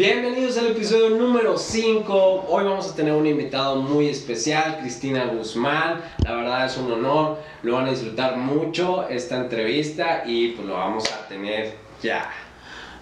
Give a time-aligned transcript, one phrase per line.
[0.00, 2.46] Bienvenidos al episodio número 5.
[2.48, 6.00] Hoy vamos a tener un invitado muy especial, Cristina Guzmán.
[6.24, 10.72] La verdad es un honor, lo van a disfrutar mucho esta entrevista y pues lo
[10.72, 12.30] vamos a tener ya.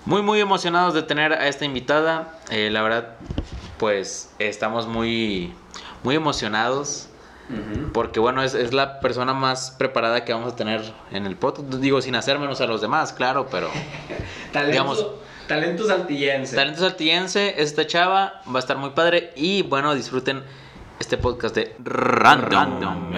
[0.07, 2.37] Muy, muy emocionados de tener a esta invitada.
[2.51, 3.15] Eh, la verdad,
[3.79, 5.53] pues estamos muy,
[6.03, 7.11] muy emocionados.
[7.95, 11.69] Porque bueno, es, es, la persona más preparada que vamos a tener en el podcast.
[11.75, 13.71] Digo, sin hacer menos a los demás, claro, pero...
[14.67, 15.07] digamos,
[15.49, 16.55] Talento saltillense.
[16.55, 20.43] Talento saltillense, esta chava va a estar muy padre y bueno, disfruten
[21.01, 23.15] este podcast de Random,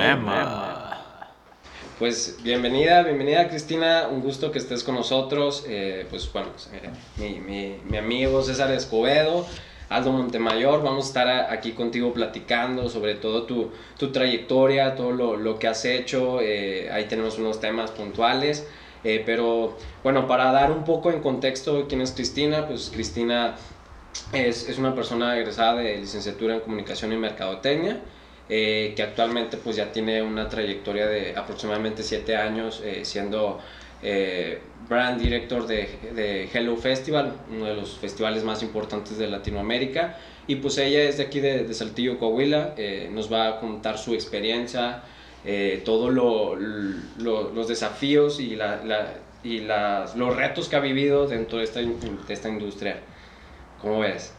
[1.98, 5.64] Pues bienvenida, bienvenida Cristina, un gusto que estés con nosotros.
[5.66, 6.70] Eh, pues bueno, pues,
[7.16, 9.44] mi, mi, mi, amigo César Escobedo,
[9.88, 15.36] Aldo Montemayor, vamos a estar aquí contigo platicando sobre todo tu, tu trayectoria, todo lo,
[15.36, 16.40] lo, que has hecho.
[16.40, 18.68] Eh, ahí tenemos unos temas puntuales.
[19.02, 23.56] Eh, pero bueno, para dar un poco en contexto quién es Cristina, pues Cristina
[24.32, 28.00] es, es una persona egresada de licenciatura en comunicación y mercadotecnia.
[28.52, 33.60] Eh, que actualmente pues ya tiene una trayectoria de aproximadamente 7 años eh, siendo
[34.88, 40.18] brand director de, de, Hello Festival, uno de los festivales más importantes de Latinoamérica.
[40.48, 42.74] Y pues ella es de aquí de, de Saltillo, Coahuila,
[43.10, 45.02] nos va a contar su experiencia,
[45.44, 51.26] eh, todos lo, los desafíos y, la, la, y las, los retos que ha vivido
[51.26, 53.00] dentro de esta, de esta industria.
[53.80, 54.32] ¿Cómo ves?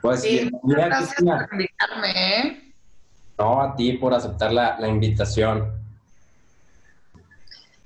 [0.00, 2.12] Pues sí, gracias por invitarme.
[2.16, 2.72] ¿eh?
[3.38, 5.78] No, a ti por aceptar la, la invitación.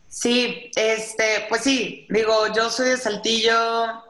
[0.07, 4.05] Sí, este, pues sí, digo, yo soy de Saltillo,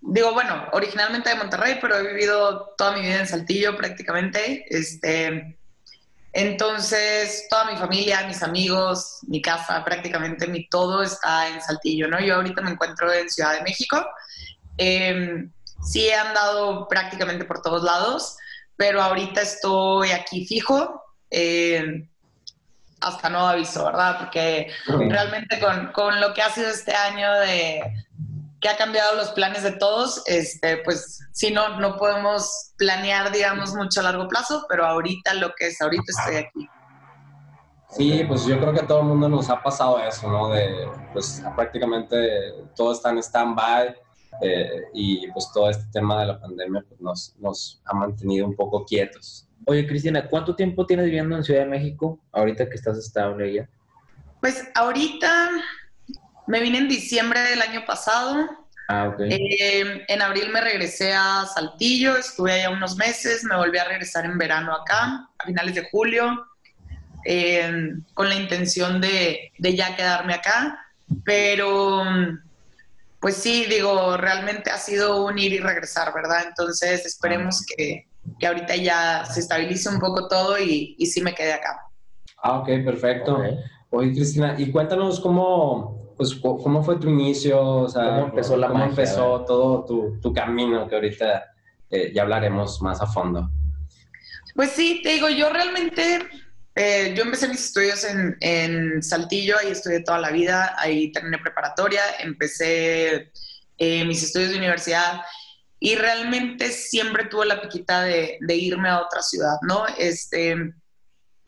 [0.00, 4.64] digo, bueno, originalmente de Monterrey, pero he vivido toda mi vida en Saltillo prácticamente.
[4.68, 5.56] Este,
[6.34, 12.18] entonces, toda mi familia, mis amigos, mi casa, prácticamente mi todo está en Saltillo, ¿no?
[12.18, 14.04] Yo ahorita me encuentro en Ciudad de México.
[14.76, 15.46] Eh,
[15.80, 18.36] sí he andado prácticamente por todos lados,
[18.76, 21.04] pero ahorita estoy aquí fijo.
[21.30, 22.04] Eh,
[23.00, 24.18] hasta no aviso, ¿verdad?
[24.18, 27.80] Porque realmente con, con, lo que ha sido este año de,
[28.64, 33.74] que ha cambiado los planes de todos, este, pues si no, no podemos planear, digamos,
[33.74, 36.68] mucho a largo plazo, pero ahorita lo que es, ahorita estoy aquí.
[37.90, 40.48] Sí, pues yo creo que a todo el mundo nos ha pasado eso, ¿no?
[40.48, 43.94] De, pues prácticamente todo está en stand-by
[44.40, 48.56] eh, y pues todo este tema de la pandemia pues, nos, nos ha mantenido un
[48.56, 49.46] poco quietos.
[49.66, 53.68] Oye, Cristina, ¿cuánto tiempo tienes viviendo en Ciudad de México ahorita que estás estable allá?
[54.40, 55.50] Pues ahorita
[56.46, 58.48] me vine en diciembre del año pasado.
[58.88, 59.20] Ah, ok.
[59.20, 64.26] Eh, en abril me regresé a Saltillo, estuve allá unos meses, me volví a regresar
[64.26, 66.46] en verano acá, a finales de julio,
[67.24, 70.78] eh, con la intención de, de, ya quedarme acá.
[71.24, 72.04] Pero,
[73.20, 76.44] pues sí, digo, realmente ha sido un ir y regresar, ¿verdad?
[76.48, 78.06] Entonces esperemos que,
[78.38, 81.80] que ahorita ya se estabilice un poco todo y, y sí me quede acá.
[82.42, 83.42] Ah, ok, perfecto.
[83.88, 87.60] Oye, Cristina, y cuéntanos cómo, pues, ¿cómo fue tu inicio?
[87.60, 91.44] O sea, ¿Cómo empezó, la cómo empezó todo tu, tu, camino que ahorita
[91.90, 93.50] eh, ya hablaremos más a fondo?
[94.54, 96.20] Pues sí, te digo, yo realmente,
[96.74, 101.38] eh, yo empecé mis estudios en, en, Saltillo, ahí estudié toda la vida, ahí terminé
[101.38, 103.32] preparatoria, empecé
[103.78, 105.22] eh, mis estudios de universidad
[105.80, 109.84] y realmente siempre tuve la piquita de, de irme a otra ciudad, ¿no?
[109.98, 110.56] Este,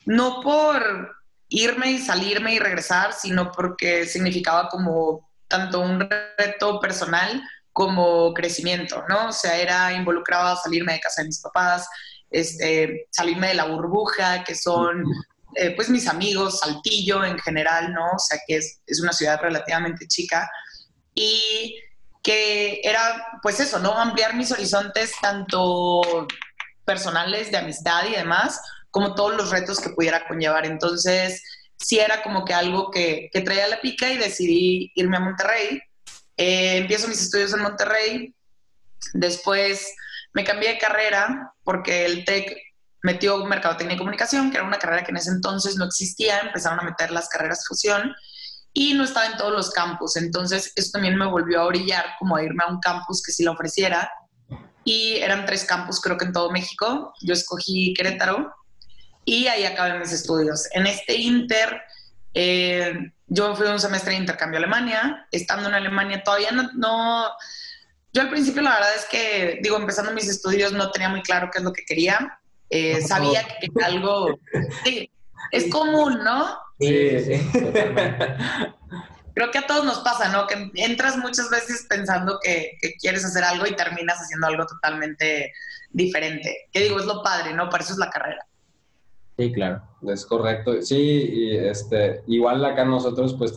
[0.05, 1.17] no por
[1.49, 6.09] irme y salirme y regresar, sino porque significaba como tanto un
[6.39, 7.43] reto personal
[7.73, 9.29] como crecimiento, ¿no?
[9.29, 11.89] O sea, era involucraba salirme de casa de mis papás,
[12.31, 15.05] este, salirme de la burbuja, que son
[15.55, 18.05] eh, pues mis amigos, Saltillo en general, ¿no?
[18.15, 20.51] O sea, que es, es una ciudad relativamente chica.
[21.15, 21.77] Y
[22.23, 23.93] que era, pues eso, ¿no?
[23.97, 26.27] Ampliar mis horizontes tanto
[26.85, 28.61] personales, de amistad y demás,
[28.97, 30.65] como todos los retos que pudiera conllevar.
[30.65, 31.43] Entonces,
[31.77, 35.83] sí era como que algo que, que traía la pica y decidí irme a Monterrey.
[36.39, 38.35] Eh, empiezo mis estudios en Monterrey,
[39.13, 39.95] después
[40.33, 42.57] me cambié de carrera porque el TEC
[43.03, 46.81] metió Mercadotecnia y Comunicación, que era una carrera que en ese entonces no existía, empezaron
[46.81, 48.15] a meter las carreras fusión
[48.73, 52.37] y no estaba en todos los campus, entonces eso también me volvió a orillar como
[52.37, 54.11] a irme a un campus que sí lo ofreciera.
[54.85, 58.55] Y eran tres campus creo que en todo México, yo escogí Querétaro
[59.27, 60.67] y ahí acabé mis estudios.
[60.73, 61.83] En este inter,
[62.33, 62.95] eh,
[63.27, 67.27] yo fui un semestre de intercambio a Alemania, estando en Alemania todavía no, no,
[68.13, 71.51] yo al principio la verdad es que, digo, empezando mis estudios no tenía muy claro
[71.53, 72.39] qué es lo que quería,
[72.71, 74.39] eh, sabía que quería algo,
[74.85, 75.11] sí,
[75.51, 76.57] es común, ¿no?
[76.79, 77.51] Sí, sí.
[79.35, 80.47] Creo que a todos nos pasa, ¿no?
[80.47, 85.53] Que entras muchas veces pensando que, que, quieres hacer algo y terminas haciendo algo totalmente
[85.91, 86.69] diferente.
[86.73, 87.69] Que digo, es lo padre, ¿no?
[87.69, 88.47] Para eso es la carrera.
[89.37, 89.83] Sí, claro.
[90.07, 90.81] Es correcto.
[90.83, 93.55] Sí, y este, igual acá nosotros, pues,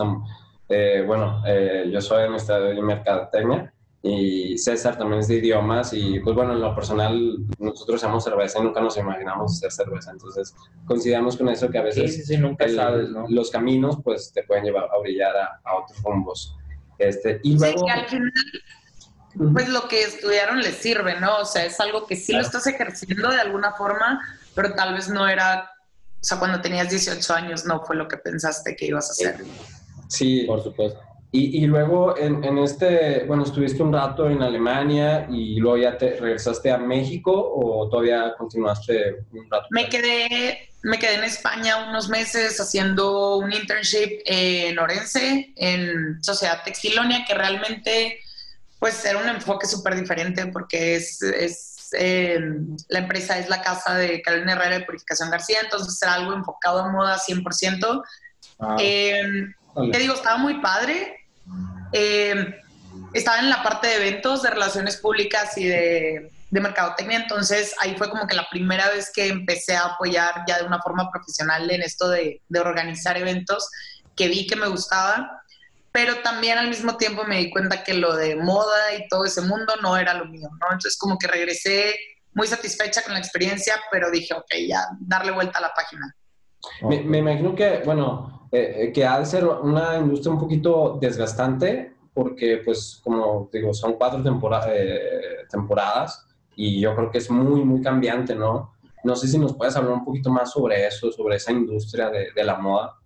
[0.68, 6.20] eh, bueno, eh, yo soy administrador de mercadotecnia y César también es de idiomas y
[6.22, 10.56] pues bueno, en lo personal nosotros hacemos cerveza y nunca nos imaginamos hacer cerveza, entonces
[10.86, 13.26] consideramos con eso que a veces sí, nunca sabes, ¿no?
[13.28, 16.56] los caminos pues te pueden llevar a brillar a, otros rumbos.
[16.98, 17.80] Este, y luego...
[17.80, 18.32] Sí, al final
[19.54, 21.38] pues lo que estudiaron les sirve, ¿no?
[21.38, 24.20] O sea, es algo que sí lo estás ejerciendo de alguna forma,
[24.60, 25.72] pero tal vez no era,
[26.16, 29.46] o sea, cuando tenías 18 años no fue lo que pensaste que ibas a hacer.
[30.10, 31.00] Sí, por supuesto.
[31.32, 35.98] Y, y luego en, en, este, bueno, estuviste un rato en Alemania y luego ya
[35.98, 39.68] te regresaste a México o todavía continuaste un rato?
[39.70, 46.64] Me quedé, me quedé en España unos meses haciendo un internship en Orense, en Sociedad
[46.66, 48.20] Textilonia, que realmente
[48.78, 52.40] pues era un enfoque súper diferente porque es, es eh,
[52.88, 56.80] la empresa es la casa de Carolina Herrera de Purificación García, entonces era algo enfocado
[56.80, 58.04] a moda 100%.
[58.60, 59.22] Ah, eh,
[59.92, 61.26] te digo, estaba muy padre.
[61.94, 62.56] Eh,
[63.14, 67.96] estaba en la parte de eventos, de relaciones públicas y de, de mercadotecnia, entonces ahí
[67.98, 71.70] fue como que la primera vez que empecé a apoyar ya de una forma profesional
[71.72, 73.70] en esto de, de organizar eventos,
[74.16, 75.44] que vi que me gustaba
[75.92, 79.42] pero también al mismo tiempo me di cuenta que lo de moda y todo ese
[79.42, 80.68] mundo no era lo mío, ¿no?
[80.72, 81.96] Entonces como que regresé
[82.34, 86.16] muy satisfecha con la experiencia, pero dije, ok, ya, darle vuelta a la página.
[86.82, 91.94] Me, imagino que, bueno, eh, eh, que ha de ser una industria un poquito desgastante,
[92.14, 94.22] porque pues como digo, son cuatro
[94.68, 98.74] eh, temporadas y yo creo que es muy, muy cambiante, ¿no?
[99.04, 102.32] No sé si nos puedes hablar un poquito más sobre eso, sobre esa industria de,
[102.36, 102.99] de la moda.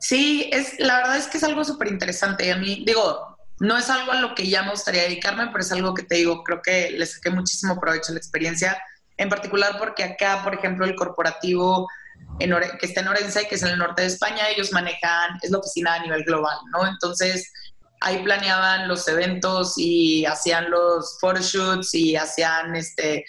[0.00, 2.50] Sí, es, la verdad es que es algo súper interesante.
[2.50, 5.70] A mí, digo, no es algo a lo que ya me gustaría dedicarme, pero es
[5.70, 8.82] algo que te digo, creo que le saqué muchísimo provecho a la experiencia,
[9.18, 11.86] en particular porque acá, por ejemplo, el corporativo
[12.38, 15.58] que está en Orense, que es en el norte de España, ellos manejan, es la
[15.58, 16.86] oficina a nivel global, ¿no?
[16.86, 17.52] Entonces,
[18.00, 23.26] ahí planeaban los eventos y hacían los photoshoots y hacían este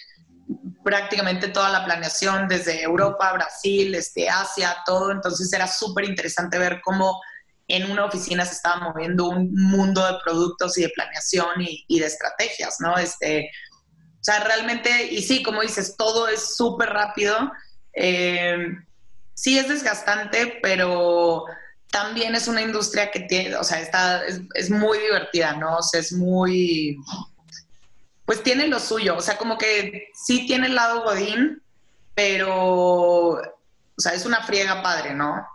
[0.82, 5.10] prácticamente toda la planeación desde Europa, Brasil, este, Asia, todo.
[5.10, 7.20] Entonces era súper interesante ver cómo
[7.68, 12.06] en una oficina se estaba moviendo un mundo de productos y de planeación y, de
[12.06, 12.98] estrategias, ¿no?
[12.98, 13.50] Este,
[13.88, 17.50] o sea, realmente, y sí, como dices, todo es súper rápido.
[17.94, 18.56] Eh,
[19.34, 21.44] sí es desgastante, pero
[21.90, 25.78] también es una industria que tiene, o sea, está, es, es muy divertida, ¿no?
[25.78, 26.98] O sea, es muy
[28.24, 31.60] pues tiene lo suyo, o sea, como que sí tiene el lado godín,
[32.14, 33.40] pero, o
[33.96, 35.46] sea, es una friega padre, ¿no?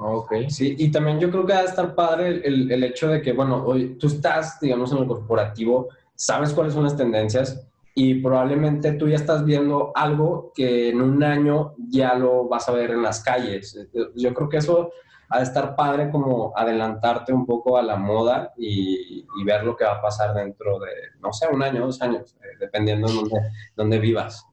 [0.00, 3.20] Ok, sí, y también yo creo que va a estar padre el, el, hecho de
[3.20, 7.60] que, bueno, hoy tú estás, digamos, en el corporativo, sabes cuáles son las tendencias
[7.94, 12.72] y probablemente tú ya estás viendo algo que en un año ya lo vas a
[12.72, 13.78] ver en las calles.
[14.16, 14.90] Yo creo que eso
[15.34, 19.84] ha de estar padre como adelantarte un poco a la moda y, ver lo que
[19.84, 20.90] va a pasar dentro de,
[21.20, 23.40] no sé, un año, dos años, eh, dependiendo de dónde,
[23.76, 24.46] dónde, vivas.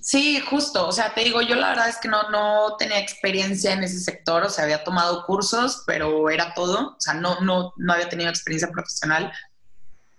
[0.00, 0.86] Sí, justo.
[0.86, 3.98] O sea, te digo, yo la verdad es que no, no tenía experiencia en ese
[3.98, 6.90] sector, o sea, había tomado cursos, pero era todo.
[6.90, 9.32] O sea, no, no, no había tenido experiencia profesional.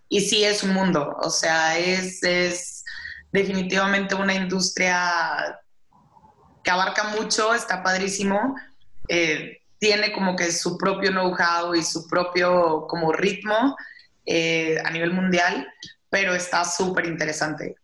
[0.09, 2.83] Y sí es un mundo, o sea, es, es
[3.31, 5.59] definitivamente una industria
[6.63, 8.55] que abarca mucho, está padrísimo.
[9.07, 13.75] Eh, tiene como que su propio know-how y su propio como ritmo
[14.27, 15.67] eh, a nivel mundial,
[16.07, 17.75] pero está súper interesante.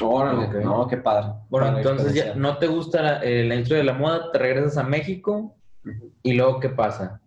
[0.00, 1.32] Órale, no, qué padre.
[1.50, 4.76] Bueno, entonces ya no te gusta la, eh, la, industria de la moda, te regresas
[4.76, 5.56] a México
[6.22, 7.20] y luego ¿qué pasa?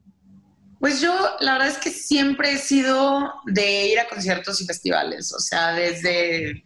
[0.79, 5.33] Pues yo la verdad es que siempre he sido de ir a conciertos y festivales,
[5.33, 6.63] o sea, desde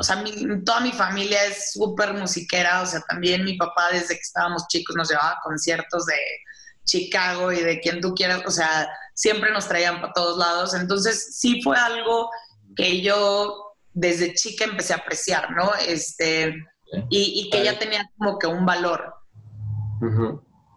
[0.00, 0.24] o sea,
[0.64, 4.96] toda mi familia es súper musiquera, o sea, también mi papá desde que estábamos chicos
[4.96, 6.16] nos llevaba a conciertos de
[6.84, 11.36] Chicago y de quien tú quieras, o sea, siempre nos traían para todos lados, entonces
[11.36, 12.30] sí fue algo
[12.76, 15.70] que yo desde chica empecé a apreciar, ¿no?
[15.86, 16.54] Este,
[17.10, 19.14] y, que ya tenía como que un valor.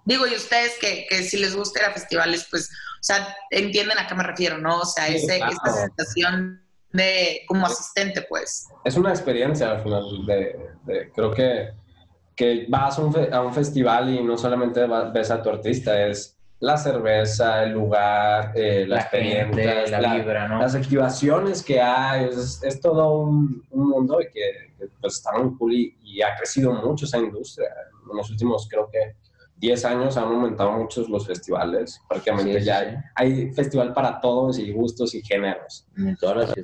[0.03, 3.97] Digo, y ustedes que, que, si les gusta ir a festivales, pues, o sea, entienden
[3.99, 4.81] a qué me refiero, ¿no?
[4.81, 6.62] O sea, ese, esa sensación
[6.93, 8.69] de como asistente, pues.
[8.85, 11.71] Es una experiencia al final, de, creo que,
[12.35, 16.37] que vas a un, a un, festival y no solamente ves a tu artista, es
[16.59, 20.59] la cerveza, el lugar, eh, la, experiencia, la, vibra, ¿no?
[20.59, 24.71] las activaciones que hay, es, todo un, mundo que,
[25.01, 27.67] pues está muy cool y, ha crecido mucho esa industria
[28.09, 29.15] en los últimos, creo que
[29.57, 32.01] 10 años han aumentado muchos los festivales.
[32.07, 35.87] Prácticamente ya hay, hay, festival para todos y gustos y géneros.
[35.95, 36.55] En todas las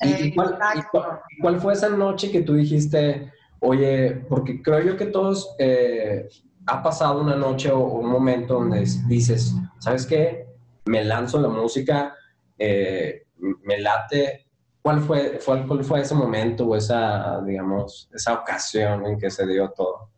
[0.00, 5.06] ¿Y, cuál, y, cuál, fue esa noche que tú dijiste, oye, porque creo yo que
[5.06, 6.28] todos eh,
[6.66, 10.46] ha pasado una noche o, un momento donde dices, ¿sabes qué?
[10.86, 12.14] Me lanzo la música,
[12.58, 14.46] eh, me late.
[14.82, 19.46] ¿Cuál fue, fue, ¿Cuál fue ese momento o esa, digamos, esa ocasión en que se
[19.46, 20.10] dio todo?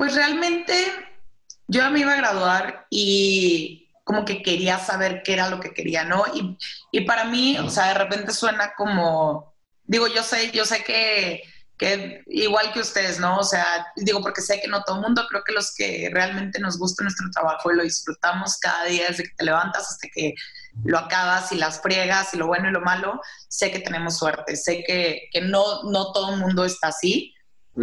[0.00, 0.74] Pues realmente
[1.66, 6.04] yo me iba a graduar y como que quería saber qué era lo que quería,
[6.04, 6.24] ¿no?
[6.32, 6.56] Y,
[6.90, 9.54] y para mí, o sea, de repente suena como,
[9.84, 11.42] digo, yo sé, yo sé que
[11.76, 13.36] que igual que ustedes, ¿no?
[13.36, 16.60] O sea, digo porque sé que no todo el mundo, creo que los que realmente
[16.60, 20.34] nos gusta nuestro trabajo y lo disfrutamos cada día desde que te levantas hasta que
[20.84, 24.56] lo acabas y las friegas y lo bueno y lo malo, sé que tenemos suerte,
[24.56, 27.34] sé que, que no, no todo el mundo está así.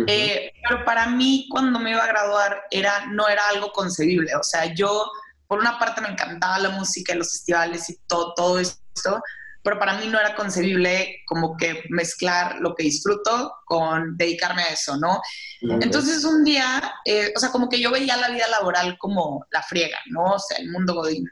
[0.05, 4.43] Eh, pero para mí cuando me iba a graduar era, no era algo concebible, o
[4.43, 5.09] sea, yo
[5.47, 9.21] por una parte me encantaba la música y los festivales y todo, todo esto,
[9.63, 14.67] pero para mí no era concebible como que mezclar lo que disfruto con dedicarme a
[14.67, 15.21] eso, ¿no?
[15.61, 19.61] Entonces un día, eh, o sea, como que yo veía la vida laboral como la
[19.63, 20.23] friega, ¿no?
[20.23, 21.29] O sea, el mundo godín.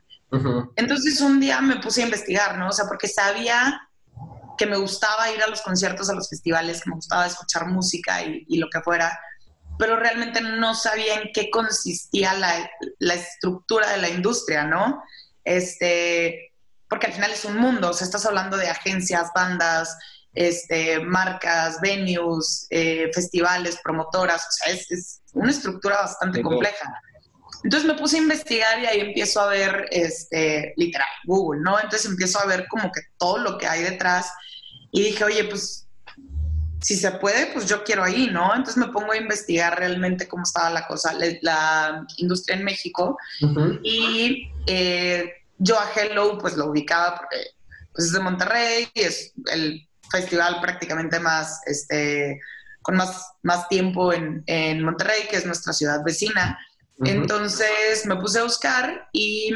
[0.76, 2.68] Entonces un día me puse a investigar, ¿no?
[2.68, 3.80] O sea, porque sabía
[4.58, 8.24] que me gustaba ir a los conciertos, a los festivales, que me gustaba escuchar música
[8.24, 9.20] y, y lo que fuera,
[9.78, 12.70] pero realmente no sabía en qué consistía la,
[13.00, 15.04] la estructura de la industria, ¿no?
[15.44, 16.54] Este,
[16.90, 19.98] porque al final es un mundo, o sea, estás hablando de agencias, bandas,
[20.34, 27.02] este, marcas, venues, eh, festivales, promotoras, o sea, es, una estructura bastante compleja.
[27.66, 31.80] Entonces me puse a investigar y ahí empiezo a ver, este, literal, Google, ¿no?
[31.80, 34.32] Entonces empiezo a ver como que todo lo que hay detrás
[34.92, 35.88] y dije, oye, pues
[36.80, 38.54] si se puede, pues yo quiero ahí, ¿no?
[38.54, 43.18] Entonces me pongo a investigar realmente cómo estaba la cosa, la, industria en México
[43.82, 47.38] y eh, yo a Hello pues lo ubicaba porque
[47.94, 52.40] pues, es de Monterrey y es el festival prácticamente más, este,
[52.84, 56.60] con más, más tiempo en, en Monterrey, que es nuestra ciudad vecina.
[57.04, 59.52] Entonces me puse a buscar y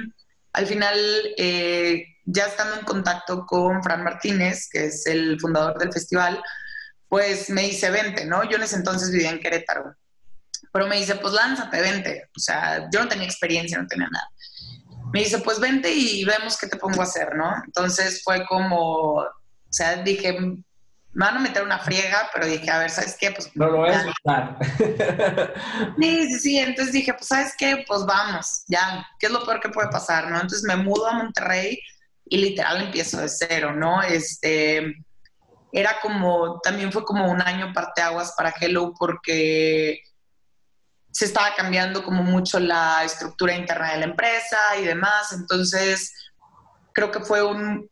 [0.53, 0.97] al final,
[1.37, 6.41] eh, ya estando en contacto con Fran Martínez, que es el fundador del festival,
[7.07, 8.43] pues me dice, vente, ¿no?
[8.49, 9.95] Yo en ese entonces vivía en Querétaro.
[10.71, 12.29] Pero me dice, pues lánzate, vente.
[12.35, 14.29] O sea, yo no tenía experiencia, no tenía nada
[15.11, 17.51] me dice, pues vente y vemos qué te pongo a hacer, ¿no?
[17.65, 19.27] Entonces fue como, o
[19.69, 20.37] sea, dije,
[21.13, 23.31] me van a meter una friega, pero dije, a ver, ¿sabes qué?
[23.31, 24.57] Pues no lo voy a soltar.
[25.99, 27.83] sí, sí, sí, entonces dije, pues ¿sabes qué?
[27.87, 30.35] Pues vamos, ya, ¿qué es lo peor que puede pasar, no?
[30.35, 31.79] Entonces me mudo a Monterrey
[32.25, 34.03] y literal empiezo de cero, ¿no?
[34.03, 34.95] Este,
[35.71, 40.01] era como, también fue como un año parteaguas para Hello porque
[41.11, 45.33] se estaba cambiando como mucho la estructura interna de la empresa y demás.
[45.33, 46.13] Entonces,
[46.99, 47.89] creo que fue un,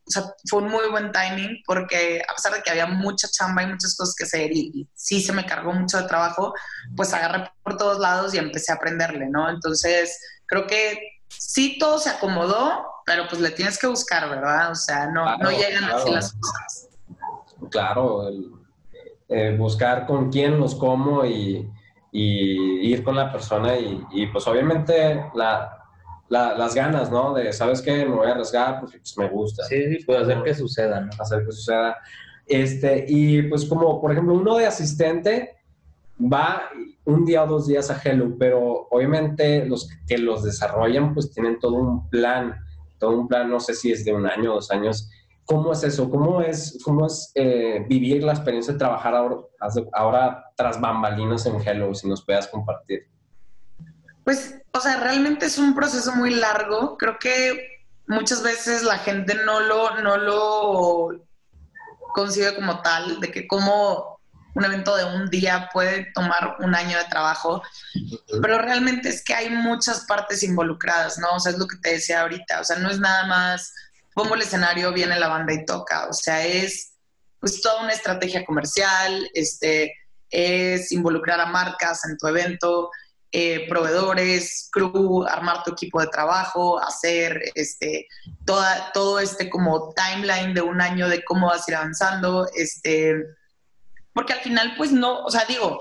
[0.50, 3.96] fue un muy buen timing porque a pesar de que había mucha chamba y muchas
[3.96, 6.54] cosas que hacer y, sí se me cargó mucho de trabajo,
[6.96, 9.50] pues agarré por todos lados y empecé a aprenderle, ¿no?
[9.50, 11.00] Entonces, creo que
[11.30, 14.72] sí todo se acomodó, pero pues le tienes que buscar, ¿verdad?
[14.72, 16.90] O sea, no, no llegan así las cosas.
[17.72, 18.30] Claro,
[19.30, 21.72] eh, buscar con quién, los cómo y
[22.12, 25.77] y ir con la persona y, pues obviamente la,
[26.30, 27.34] las ganas, ¿no?
[27.34, 28.06] De, ¿sabes qué?
[28.06, 29.64] Me voy a arriesgar porque pues, me gusta.
[29.66, 31.10] Sí, sí, puede hacer que suceda, ¿no?
[31.20, 31.98] Hacer que suceda.
[32.46, 35.58] Este, y pues como, por ejemplo, uno de asistente
[36.22, 36.64] va
[37.06, 41.60] un día o dos días a Hello, pero obviamente los que los desarrollan pues tienen
[41.60, 42.56] todo un plan,
[43.00, 45.10] todo un plan, no sé si es de un año o dos años,
[45.48, 46.10] ¿Cómo es eso?
[46.10, 49.38] ¿Cómo es, cómo es eh, vivir la experiencia de trabajar ahora,
[49.94, 53.08] ahora tras bambalinas en Hello, si nos puedas compartir?
[54.26, 56.98] Pues, o sea, realmente es un proceso muy largo.
[56.98, 61.26] Creo que muchas veces la gente no lo, no lo
[62.14, 64.18] concibe como tal, de que como
[64.56, 67.62] un evento de un día puede tomar un año de trabajo,
[68.42, 71.36] pero realmente es que hay muchas partes involucradas, ¿no?
[71.36, 73.72] O sea, es lo que te decía ahorita, o sea, no es nada más
[74.18, 76.08] pongo el escenario, viene la banda y toca.
[76.08, 76.94] O sea, es
[77.40, 79.94] pues toda una estrategia comercial, este,
[80.32, 82.90] es involucrar a marcas en tu evento,
[83.32, 88.08] eh, proveedores, crew, armar tu equipo de trabajo, hacer este,
[88.46, 93.16] toda, todo este como timeline de un año de cómo vas a ir avanzando, este,
[94.14, 95.80] porque al final pues no, o sea, digo,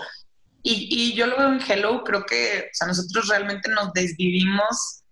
[0.69, 5.05] y, yo lo veo en Hello, creo que, o sea, nosotros realmente nos desvivimos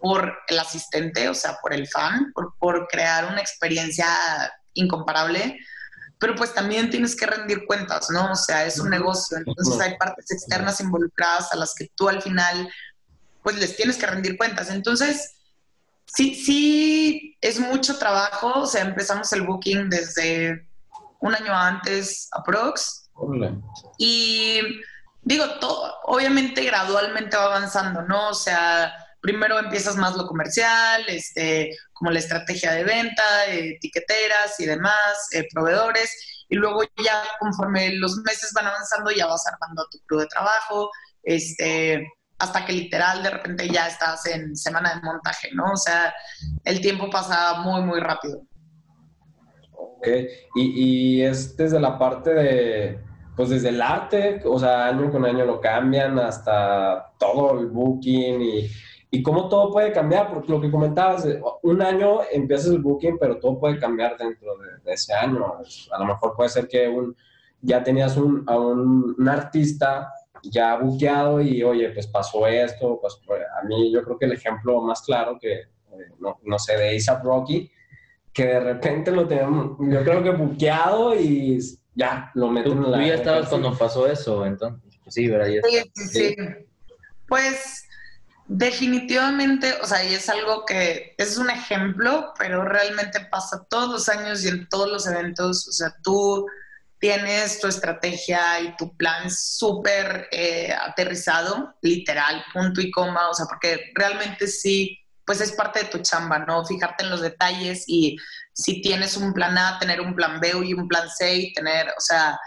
[0.00, 4.06] por el asistente, o sea, por el fan, por, crear una experiencia
[4.72, 5.58] incomparable,
[6.24, 8.32] pero pues también tienes que rendir cuentas, ¿no?
[8.32, 12.22] O sea, es un negocio, entonces hay partes externas involucradas a las que tú al
[12.22, 12.66] final
[13.42, 14.70] pues les tienes que rendir cuentas.
[14.70, 15.34] Entonces,
[16.06, 20.66] sí, sí, es mucho trabajo, o sea, empezamos el booking desde
[21.20, 23.10] un año antes, aprox.
[23.98, 24.62] Y
[25.20, 28.30] digo, todo, obviamente gradualmente va avanzando, ¿no?
[28.30, 34.66] O sea, primero empiezas más lo comercial, este, como la estrategia de venta, etiqueteras y
[34.66, 39.98] demás, eh, proveedores, y luego ya conforme los meses van avanzando ya vas armando tu
[40.00, 40.90] club de trabajo,
[41.22, 42.06] este,
[42.38, 45.72] hasta que literal de repente ya estás en semana de montaje, ¿no?
[45.72, 46.14] O sea,
[46.62, 48.42] el tiempo pasa muy, muy rápido.
[49.72, 50.06] Ok,
[50.54, 53.00] y es desde la parte de,
[53.34, 58.42] pues desde el arte, o sea, año con año lo cambian hasta todo el booking
[58.42, 58.70] y,
[59.14, 61.24] y cómo todo puede cambiar, porque lo que comentabas,
[61.62, 65.54] un año empiezas el booking, pero todo puede cambiar dentro de, ese año.
[65.92, 67.16] A lo mejor puede ser que un,
[67.60, 73.20] ya tenías un, a un, un artista ya buqueado y oye, pues pasó esto, pues,
[73.24, 75.66] pues, a mí yo creo que el ejemplo más claro que, eh,
[76.18, 77.70] no, no, sé, de ASAP Rocky,
[78.32, 81.60] que de repente lo tenemos, yo creo que buqueado y
[81.94, 82.98] ya, lo meten en la...
[82.98, 85.46] Tú ya estabas cuando pasó eso, entonces, pues sí, ¿verdad?
[85.46, 86.36] Sí, sí, sí.
[87.28, 87.83] Pues
[88.46, 94.08] definitivamente, o sea, y es algo que es un ejemplo, pero realmente pasa todos los
[94.08, 96.46] años y en todos los eventos, o sea, tú
[96.98, 103.46] tienes tu estrategia y tu plan súper eh, aterrizado, literal, punto y coma, o sea,
[103.46, 106.64] porque realmente sí, pues es parte de tu chamba, ¿no?
[106.64, 108.16] Fijarte en los detalles y
[108.52, 111.88] si tienes un plan A, tener un plan B y un plan C y tener,
[111.88, 112.38] o sea,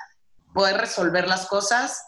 [0.53, 2.01] poder resolver las cosas,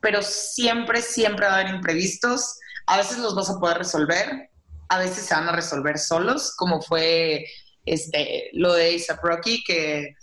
[0.00, 2.58] pero siempre, siempre va a haber imprevistos.
[2.86, 4.50] A veces los vas a poder resolver,
[4.88, 7.46] a veces se van a resolver solos, como fue
[7.86, 10.14] este, lo de ASAP Rocky, que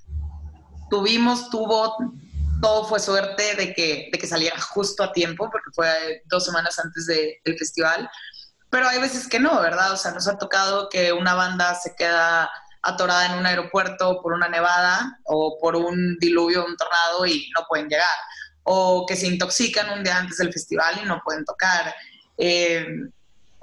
[0.89, 1.97] tuvimos, tuvo,
[2.61, 6.77] todo fue suerte de que, de que saliera justo a tiempo, porque fue dos semanas
[6.79, 8.09] antes del festival.
[8.69, 9.91] Pero hay veces que no, ¿verdad?
[9.93, 12.49] O sea, nos ha tocado que una banda se queda
[12.83, 17.65] atorada en un aeropuerto por una nevada o por un diluvio, un tornado y no
[17.67, 18.07] pueden llegar.
[18.63, 21.93] O que se intoxican un día antes del festival y no pueden tocar.
[22.43, 22.87] Eh,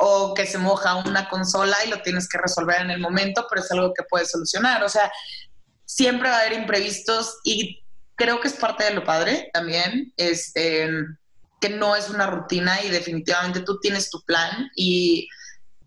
[0.00, 3.60] o que se moja una consola y lo tienes que resolver en el momento, pero
[3.60, 4.84] es algo que puedes solucionar.
[4.84, 5.10] O sea,
[5.84, 7.82] siempre va a haber imprevistos y
[8.14, 10.88] creo que es parte de lo padre también, este,
[11.60, 15.28] que no es una rutina y definitivamente tú tienes tu plan y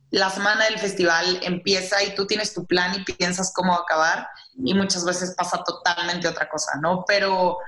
[0.09, 4.27] la semana del festival empieza y tú tienes tu plan y piensas cómo acabar
[4.61, 7.05] y muchas veces pasa totalmente otra cosa, ¿no?
[7.07, 7.59] Pero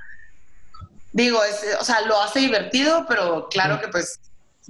[1.12, 1.40] digo,
[1.80, 4.20] o sea, lo hace divertido, pero claro que pues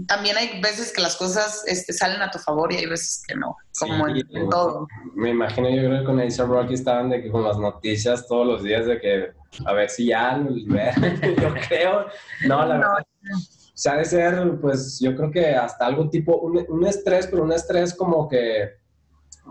[0.06, 3.36] también hay veces que las cosas este, salen a tu favor y hay veces que
[3.36, 4.88] no, como en, todo.
[5.14, 8.46] Me imagino, yo creo que con Ace Rocky estaban de que con las noticias todos
[8.46, 9.32] los días de que
[9.64, 10.36] a ver si ya
[11.42, 12.06] yo creo.
[12.46, 13.06] No, la verdad.
[13.74, 17.44] Se ha de ser, pues yo creo que hasta algo tipo, un, un estrés, pero
[17.44, 18.70] un estrés como que,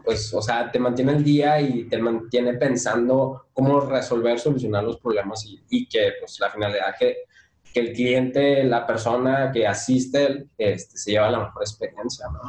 [0.04, 5.00] pues, o sea, te mantiene el día y te mantiene pensando cómo resolver, solucionar los
[5.00, 7.24] problemas y, y que, pues, la finalidad que
[7.74, 12.40] que el cliente, la persona que asiste, este, se lleva la mejor experiencia, ¿no?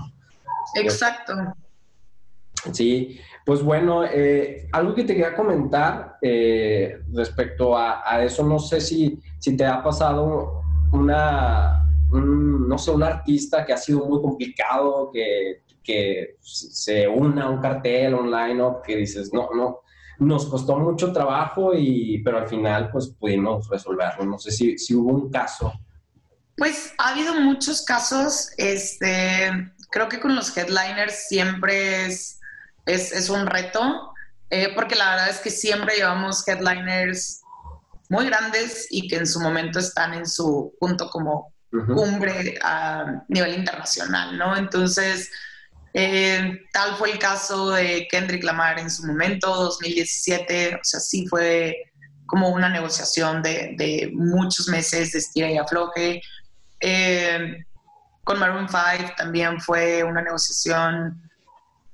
[0.74, 1.34] Exacto.
[2.72, 8.80] Sí, pues bueno, eh, algo que te quería comentar eh, respecto a, eso, no sé
[8.80, 15.10] si, si te ha pasado una, no sé, un artista que ha sido muy complicado,
[15.12, 19.80] que, que se una a un cartel online, o que dices, no, no,
[20.18, 24.24] nos costó mucho trabajo, y, pero al final pues pudimos resolverlo.
[24.24, 25.72] No sé si, si hubo un caso.
[26.56, 28.50] Pues ha habido muchos casos.
[28.56, 29.50] Este,
[29.90, 32.40] creo que con los headliners siempre es,
[32.86, 34.12] es, es un reto,
[34.50, 37.42] eh, porque la verdad es que siempre llevamos headliners
[38.08, 43.54] muy grandes y que en su momento están en su punto como cumbre a nivel
[43.54, 44.56] internacional, ¿no?
[44.56, 45.30] Entonces,
[45.96, 51.28] eh, tal fue el caso de Kendrick Lamar en su momento, 2017, o sea, sí
[51.28, 51.92] fue
[52.26, 56.20] como una negociación de, muchos meses de estira y afloje.
[56.80, 57.64] Eh,
[58.24, 61.30] con Maroon 5 también fue una negociación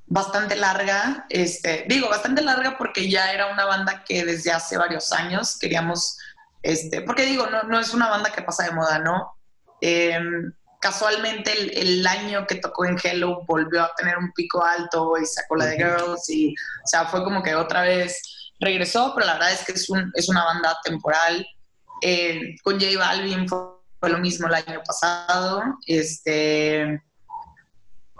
[0.06, 5.12] bastante larga, este, digo, bastante larga porque ya era una banda que desde hace varios
[5.12, 6.16] años queríamos,
[6.62, 9.34] este, porque digo, no, no es una banda que pasa de moda, ¿no?
[9.82, 10.18] Eh,
[10.80, 15.56] casualmente el, año que tocó en Hello volvió a tener un pico alto y sacó
[15.56, 19.52] la de Girls y, o sea, fue como que otra vez regresó, pero la verdad
[19.52, 21.46] es que es, un, es una banda temporal.
[22.02, 23.68] Eh, con J Balvin fue,
[24.08, 25.62] lo mismo el año pasado.
[25.86, 27.02] Este,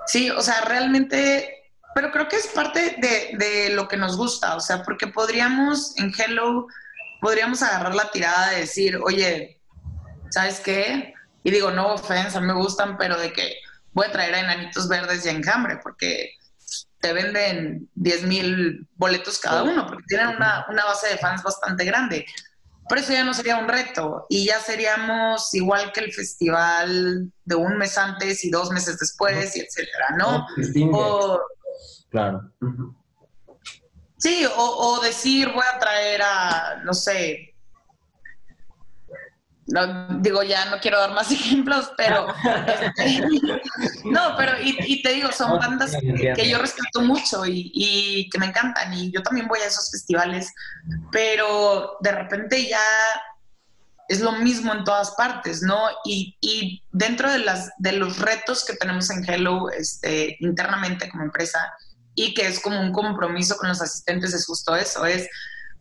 [0.07, 4.55] sí, o sea, realmente, pero creo que es parte de, de lo que nos gusta,
[4.57, 6.67] o sea, porque podríamos en Hello,
[7.23, 9.63] podríamos agarrar la tirada de decir, oye,
[10.29, 11.15] ¿sabes qué?
[11.43, 13.55] Y digo, no offense, me gustan, pero de que
[13.93, 16.33] voy a traer a Enanitos Verdes y Enjambre, porque
[17.01, 21.85] te venden 10 mil boletos cada uno, porque tienen una, una base de fans bastante
[21.85, 22.27] grande.
[22.89, 27.55] Por eso ya no sería un reto y ya seríamos igual que el festival de
[27.55, 30.47] un mes antes y dos meses después y etcétera, ¿no?
[30.93, 31.41] O,
[32.11, 32.53] claro.
[34.19, 37.50] Sí, o, o, decir voy a traer a, no sé,
[39.71, 42.27] no, digo, ya no quiero dar más ejemplos, pero
[42.83, 43.23] este,
[44.05, 48.93] no, pero y, te digo, son bandas que, yo respeto mucho y, que me encantan
[48.93, 50.53] y yo también voy a esos festivales,
[51.11, 52.81] pero de repente ya
[54.09, 55.79] es lo mismo en todas partes, ¿no?
[56.05, 61.73] Y, dentro de, las, de los retos que tenemos en Hello este, internamente como empresa
[62.17, 65.29] y que es como un compromiso con los asistentes es justo eso, es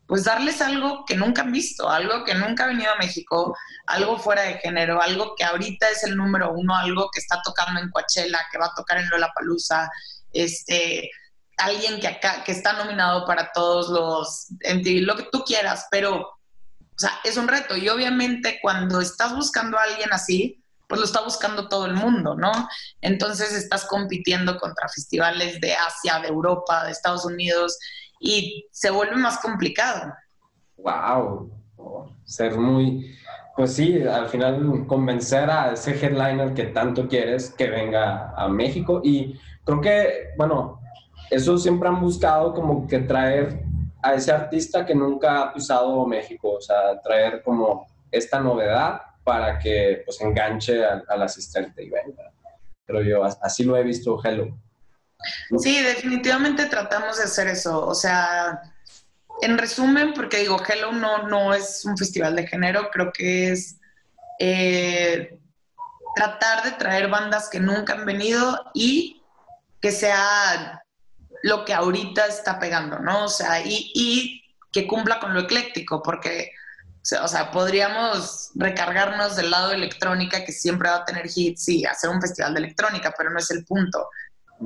[0.10, 4.18] pues darles algo que nunca han visto, algo que nunca ha venido a México, algo
[4.18, 7.92] fuera de género, algo que ahorita es el número uno, algo que está tocando en
[7.92, 9.88] Coachella, que va a tocar en Lollapalooza,
[10.34, 11.12] este,
[11.58, 14.48] alguien que acá, que está nominado para todos los,
[14.84, 19.78] lo que tú quieras, pero, o sea, es un reto y obviamente cuando estás buscando
[19.78, 22.52] a alguien así, pues lo está buscando todo el mundo, ¿no?
[23.00, 27.78] Entonces estás compitiendo contra festivales de Asia, de Europa, de Estados Unidos,
[28.20, 30.14] y se vuelve más complicado.
[30.78, 31.52] Wow,
[32.24, 33.16] ser muy,
[33.56, 39.02] pues sí, al final convencer a ese headliner que tanto quieres que venga a México
[39.04, 40.80] y creo que, bueno,
[41.30, 43.64] eso siempre han buscado como que traer
[44.02, 49.60] a ese artista que nunca ha pisado México, o sea, traer como esta novedad para
[49.60, 52.32] que pues enganche al, asistente y venga.
[52.86, 54.58] Pero yo así lo he visto Hello.
[55.58, 57.86] Sí, definitivamente tratamos de hacer eso.
[57.86, 58.62] O sea,
[59.42, 63.78] en resumen, porque digo, Hello no, no es un festival de género, creo que es
[64.40, 65.40] eh,
[66.16, 69.24] tratar de traer bandas que nunca han venido y
[69.82, 70.84] que sea
[71.44, 73.26] lo que ahorita está pegando, ¿no?
[73.26, 76.52] O sea, y, y que cumpla con lo ecléctico, porque,
[77.22, 81.86] o sea, podríamos recargarnos del lado de electrónica, que siempre va a tener hits, y
[81.86, 84.10] hacer un festival de electrónica, pero no es el punto.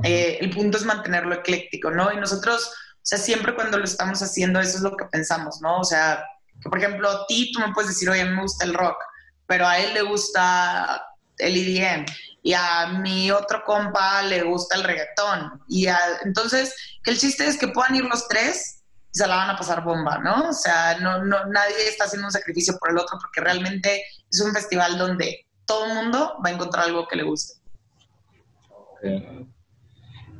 [0.01, 2.11] Eh, el punto es mantenerlo ecléctico, ¿no?
[2.11, 5.79] Y nosotros, o sea, siempre cuando lo estamos haciendo, eso es lo que pensamos, ¿no?
[5.79, 6.23] O sea,
[6.61, 8.97] que por ejemplo, a ti tú me puedes decir, oye, a me gusta el rock,
[9.45, 11.05] pero a él le gusta
[11.37, 12.05] el EDM
[12.41, 15.61] y a mi otro compa le gusta el reggaetón.
[15.67, 15.87] Y
[16.23, 19.57] entonces, que el chiste es que puedan ir los tres y se la van a
[19.57, 20.49] pasar bomba, ¿no?
[20.49, 24.41] O sea, no, no, nadie está haciendo un sacrificio por el otro porque realmente es
[24.41, 27.53] un festival donde todo el mundo va a encontrar algo que le guste.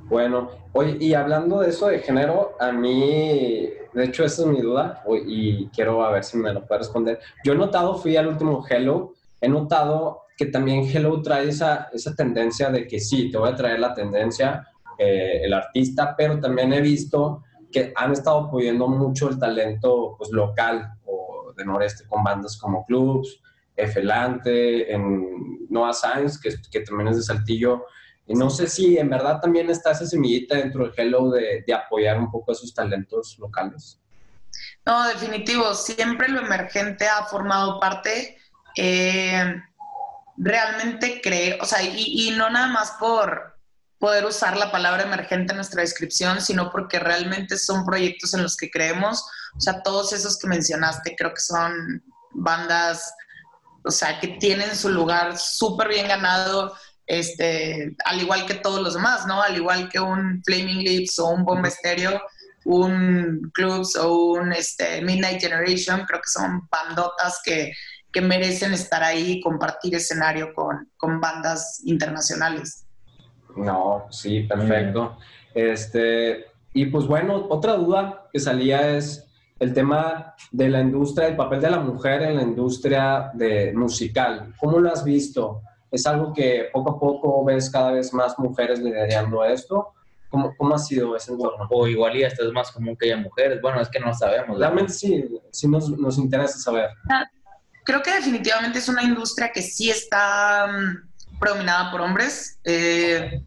[0.10, 4.62] Bueno, oye, y hablando de eso de género, a mí, de hecho, esa es mi
[4.62, 7.20] duda y quiero a ver si me lo puede responder.
[7.44, 12.16] Yo he notado, fui al último Hello, he notado que también Hello trae esa, esa
[12.16, 16.74] tendencia de que sí, te voy a traer la tendencia, eh, el artista, pero también
[16.74, 22.24] he visto que han estado apoyando mucho el talento pues, local o de noreste con
[22.24, 23.42] bandas como Clubs,
[23.76, 27.86] Efelante, en Noah Science, que, que también es de Saltillo,
[28.26, 32.18] y no sé si en verdad también está esa semillita dentro de Hello de, apoyar
[32.18, 34.00] un poco esos talentos locales.
[34.86, 35.74] No, definitivo.
[35.74, 38.38] Siempre lo emergente ha formado parte.
[38.78, 39.56] Eh,
[40.38, 43.54] realmente creo, o sea, y, y, no nada más por
[44.00, 48.58] poder usar la palabra emergente en nuestra descripción, sino porque realmente son proyectos en los
[48.58, 49.24] que creemos.
[49.56, 53.14] O sea, todos esos que mencionaste creo que son bandas,
[53.86, 56.74] o sea, que tienen su lugar súper bien ganado
[57.06, 59.42] este, al igual que todos los demás, ¿no?
[59.42, 62.22] Al igual que un Flaming Lips o un Bomba Estéreo,
[62.66, 67.74] un Clubs o un este, Midnight Generation, creo que son bandotas que,
[68.12, 72.86] que merecen estar ahí y compartir escenario con, con, bandas internacionales.
[73.56, 75.18] No, sí, perfecto.
[75.54, 79.28] Este, y pues bueno, otra duda que salía es
[79.60, 84.54] el tema de la industria, el papel de la mujer en la industria de musical.
[84.60, 85.62] ¿Cómo lo has visto?
[85.94, 89.94] ¿Es algo que poco a poco ves cada vez más mujeres liderando esto?
[90.28, 91.68] ¿Cómo, cómo ha sido ese entorno?
[91.70, 93.62] O igual y esto es más común que haya mujeres.
[93.62, 94.58] Bueno, es que no sabemos.
[94.58, 96.90] Realmente sí, sí nos, nos interesa saber.
[97.86, 102.58] Creo que definitivamente es una industria que sí está um, predominada por hombres.
[102.64, 103.44] Eh,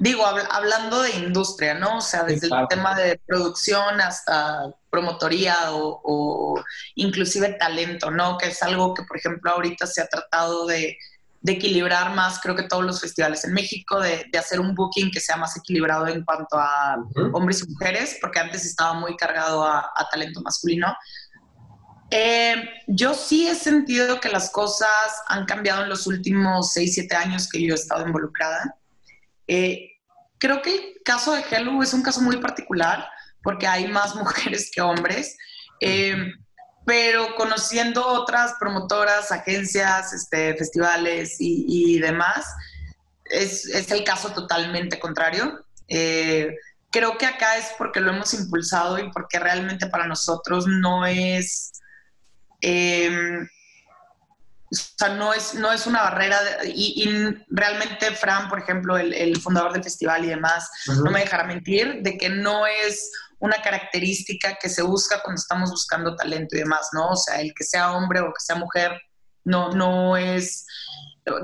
[0.00, 1.96] digo, hablando de industria, ¿no?
[1.96, 6.62] O sea, desde el tema de producción hasta promotoría o, o,
[6.96, 8.36] inclusive talento, ¿no?
[8.36, 10.98] Que es algo que, por ejemplo, ahorita se ha tratado de
[11.42, 15.20] de equilibrar más, creo que todos los festivales en México, de, hacer un booking que
[15.20, 16.96] sea más equilibrado en cuanto a
[17.32, 20.94] hombres y mujeres, porque antes estaba muy cargado a, talento masculino.
[22.10, 24.88] Eh, yo sí he sentido que las cosas
[25.28, 28.76] han cambiado en los últimos 6, 7 años que yo he estado involucrada.
[29.46, 29.92] Eh,
[30.38, 33.08] creo que el caso de Hello es un caso muy particular
[33.42, 35.38] porque hay más mujeres que hombres.
[35.80, 36.16] Eh,
[36.84, 42.46] pero conociendo otras promotoras, agencias, este, festivales y, demás,
[43.24, 45.64] es, es, el caso totalmente contrario.
[45.88, 46.54] Eh,
[46.90, 51.72] creo que acá es porque lo hemos impulsado y porque realmente para nosotros no es...
[52.60, 53.48] Em,
[54.72, 57.04] o sea, no es, no es una barrera y,
[57.48, 62.16] realmente Fran, por ejemplo, el, fundador del festival y demás, no me dejará mentir de
[62.16, 67.08] que no es una característica que se busca cuando estamos buscando talento y demás, ¿no?
[67.10, 69.00] O sea, el que sea hombre o que sea mujer
[69.44, 70.66] no, no es,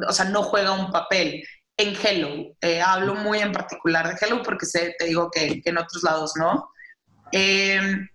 [0.07, 1.43] o sea, no juega un papel.
[1.79, 5.79] En Hello, eh, hablo muy en particular de Hello porque sé, te digo que, en
[5.79, 6.71] otros lados no.
[7.33, 8.09] Em,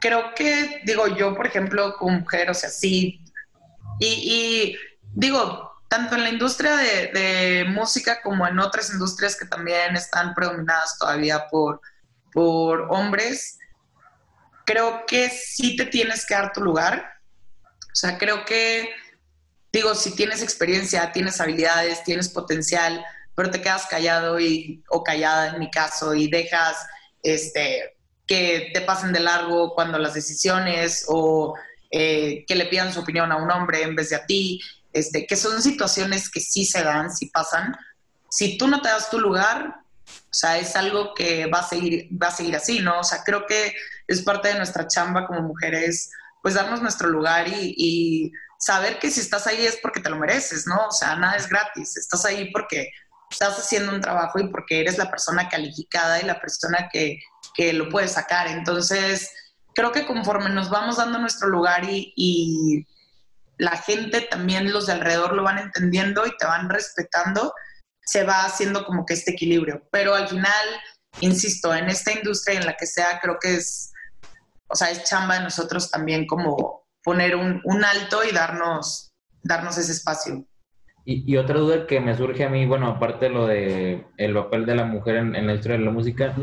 [0.00, 3.20] creo que, digo, yo, por ejemplo, como mujer, o sea, sí,
[4.00, 4.76] y,
[5.12, 10.34] digo, tanto en la industria de, de, música como en otras industrias que también están
[10.34, 11.80] predominadas todavía por,
[12.34, 13.58] por hombres,
[14.66, 17.12] creo que sí te tienes que dar tu lugar.
[17.70, 18.90] O sea, creo que,
[19.72, 23.02] digo, si tienes experiencia, tienes habilidades, tienes potencial,
[23.36, 26.76] pero te quedas callado y, o callada en mi caso y dejas
[27.22, 31.54] este, que te pasen de largo cuando las decisiones o
[31.90, 34.60] eh, que le pidan su opinión a un hombre en vez de a ti,
[34.92, 37.76] este, que son situaciones que sí se dan, sí pasan.
[38.28, 39.83] Si tú no te das tu lugar,
[40.34, 42.98] o sea, es algo que va a seguir, va a seguir así, ¿no?
[42.98, 43.72] O sea, creo que
[44.08, 46.10] es parte de nuestra chamba como mujeres,
[46.42, 50.66] pues darnos nuestro lugar y, saber que si estás ahí es porque te lo mereces,
[50.66, 50.86] ¿no?
[50.88, 52.90] O sea, nada es gratis, estás ahí porque
[53.30, 57.18] estás haciendo un trabajo y porque eres la persona calificada y la persona que,
[57.54, 58.48] que lo puede sacar.
[58.48, 59.30] Entonces,
[59.74, 62.86] creo que conforme nos vamos dando nuestro lugar y, y,
[63.58, 67.52] la gente también, los de alrededor lo van entendiendo y te van respetando,
[68.04, 69.82] se va haciendo como que este equilibrio.
[69.90, 70.66] Pero al final,
[71.20, 73.92] insisto, en esta industria en la que sea, creo que es,
[74.68, 79.12] o sea, es chamba de nosotros también como poner un, alto y darnos,
[79.42, 80.44] darnos ese espacio.
[81.06, 84.64] Y, otra duda que me surge a mí, bueno, aparte de lo de el papel
[84.64, 86.34] de la mujer en, la historia de la música,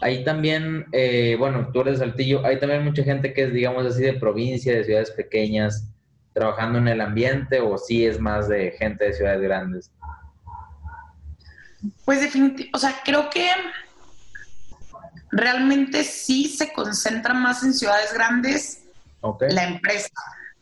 [0.00, 3.84] ahí también, eh, bueno, tú eres de Saltillo, hay también mucha gente que es, digamos
[3.84, 5.90] así, de provincia, de ciudades pequeñas,
[6.34, 9.90] trabajando en el ambiente, o sí es más de gente de ciudades grandes.
[12.04, 13.48] Pues definitivamente, o sea, creo que
[15.30, 18.84] realmente sí se concentra más en ciudades grandes
[19.50, 20.10] la empresa.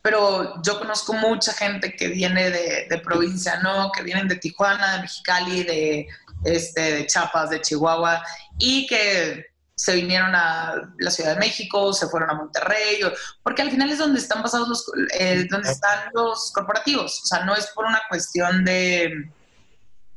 [0.01, 3.91] Pero yo conozco mucha gente que viene de, provincia, ¿no?
[3.93, 6.09] Que vienen de Tijuana, de Mexicali, de,
[6.45, 8.21] este, de Chiapas, de Chihuahua,
[8.59, 13.01] y que se vinieron a la Ciudad de México, se fueron a Monterrey,
[13.43, 14.85] porque al final es donde están basados los,
[15.19, 17.21] eh, donde están los corporativos.
[17.23, 19.31] O sea, no es por una cuestión de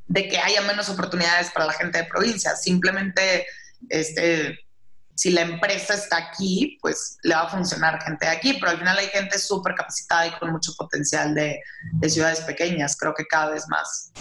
[0.08, 2.56] de que haya menos oportunidades para la gente de provincia.
[2.56, 3.46] Simplemente,
[3.90, 4.60] este,
[5.16, 8.78] si la empresa está aquí, pues le va a funcionar gente de aquí, pero al
[8.78, 11.62] final hay gente súper capacitada y con mucho potencial de,
[12.08, 14.12] ciudades pequeñas, creo que cada vez más.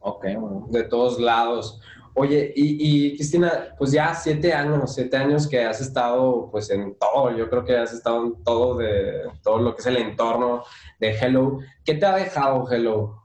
[0.00, 1.80] Ok, bueno, de todos lados.
[2.14, 7.36] Oye, y, Cristina, pues ya siete años, siete años que has estado pues en todo,
[7.36, 10.64] yo creo que has estado en todo de todo lo que es el entorno
[10.98, 11.58] de Hello.
[11.84, 13.19] ¿Qué te ha dejado Hello?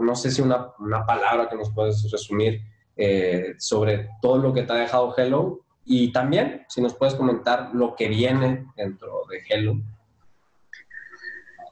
[0.00, 0.72] No sé si una,
[1.06, 2.62] palabra que nos puedes resumir
[2.96, 5.60] eh, sobre todo lo que te ha dejado Hello.
[5.84, 9.76] Y también si nos puedes comentar lo que viene dentro de Hello.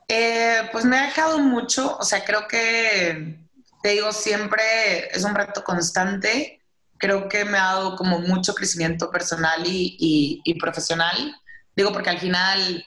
[0.08, 3.38] Eh, pues me ha dejado mucho, o sea, creo que,
[3.82, 6.60] te digo, siempre es un reto constante,
[6.98, 11.34] creo que me ha dado como mucho crecimiento personal y, y profesional,
[11.74, 12.84] digo, porque al final,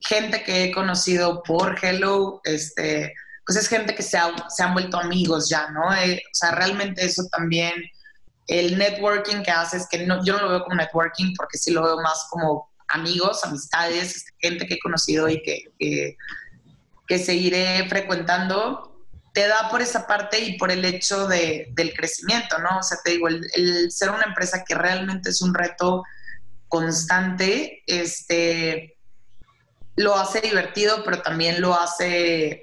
[0.00, 3.14] gente que he conocido por Hello, este,
[3.46, 5.94] pues es gente que se, se han vuelto amigos ya, ¿no?
[5.94, 7.74] Eh, o sea, realmente eso también,
[8.46, 11.82] el networking que haces, que no, yo no lo veo como networking porque sí lo
[11.82, 16.16] veo más como amigos, amistades, gente que he conocido y que,
[17.06, 22.58] que, seguiré frecuentando, te da por esa parte y por el hecho de, del crecimiento,
[22.58, 22.78] ¿no?
[22.78, 26.02] O sea, te digo, el, el, ser una empresa que realmente es un reto
[26.68, 28.96] constante, este,
[29.96, 32.62] lo hace divertido, pero también lo hace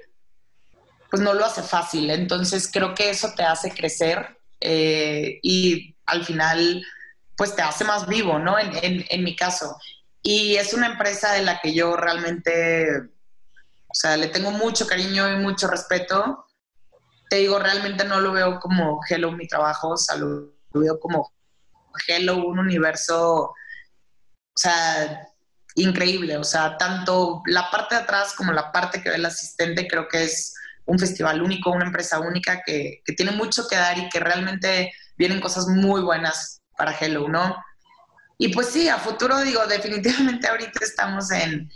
[1.12, 2.08] pues no lo hace fácil.
[2.08, 6.82] Entonces creo que eso te hace crecer eh, y al final
[7.36, 8.56] pues te hace más vivo, ¿no?
[8.58, 9.76] En, mi caso.
[10.22, 15.30] Y es una empresa de la que yo realmente, o sea, le tengo mucho cariño
[15.30, 16.46] y mucho respeto.
[17.28, 21.30] Te digo, realmente no lo veo como Hello mi trabajo, o lo, veo como
[22.06, 23.54] Hello un universo, o
[24.54, 25.28] sea,
[25.74, 26.38] increíble.
[26.38, 30.08] O sea, tanto la parte de atrás como la parte que ve el asistente creo
[30.08, 30.51] que es
[30.86, 34.92] un festival único, una empresa única que, que, tiene mucho que dar y que realmente
[35.16, 37.56] vienen cosas muy buenas para Hello, ¿no?
[38.38, 41.70] Y pues sí, a futuro digo, definitivamente ahorita estamos en,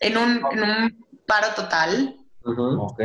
[0.00, 2.16] en, un, en un paro total.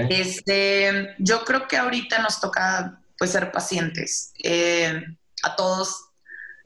[0.10, 5.00] este, yo creo que ahorita nos toca pues ser pacientes eh,
[5.44, 6.08] a todos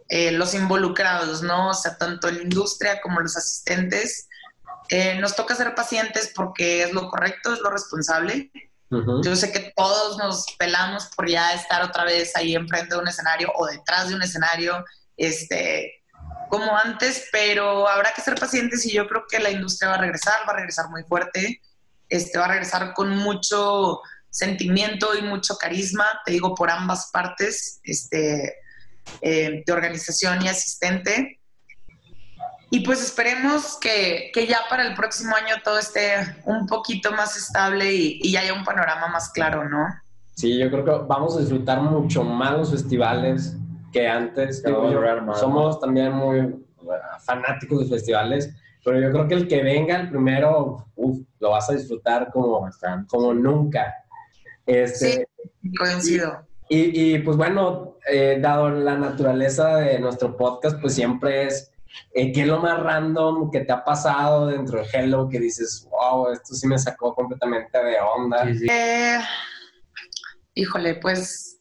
[0.08, 1.70] eh, los involucrados, ¿no?
[1.70, 4.28] O sea, tanto la industria como los asistentes.
[4.94, 8.52] Eh, nos toca ser pacientes porque es lo correcto, es lo responsable.
[9.24, 13.08] Yo sé que todos nos pelamos por ya estar otra vez ahí enfrente de un
[13.08, 14.84] escenario o detrás de un escenario,
[15.16, 16.04] este,
[16.50, 20.02] como antes, pero habrá que ser pacientes y yo creo que la industria va a
[20.02, 21.62] regresar, va a regresar muy fuerte,
[22.10, 27.80] este, va a regresar con mucho sentimiento y mucho carisma, te digo, por ambas partes,
[27.84, 28.58] este,
[29.22, 31.40] eh, de organización y asistente.
[32.74, 37.36] Y pues esperemos que, que, ya para el próximo año todo esté un poquito más
[37.36, 39.88] estable y, y haya un panorama más claro, ¿no?
[40.36, 43.58] Sí, yo creo que vamos a disfrutar mucho más los festivales
[43.92, 44.64] que antes.
[45.36, 46.56] somos también muy
[47.26, 50.88] fanáticos de festivales, pero yo creo que el que venga el primero,
[51.40, 52.68] lo vas a disfrutar como,
[53.08, 53.94] como nunca.
[54.66, 55.28] Este,
[55.62, 56.48] sí, coincido.
[56.70, 61.71] Y, y pues bueno, eh, dado la naturaleza de nuestro podcast, pues siempre es
[62.14, 65.88] eh, ¿Qué es lo más random que te ha pasado dentro de Hello que dices,
[65.90, 68.48] wow, esto sí me sacó completamente de onda?
[68.48, 69.20] Eh,
[70.54, 71.52] híjole, pues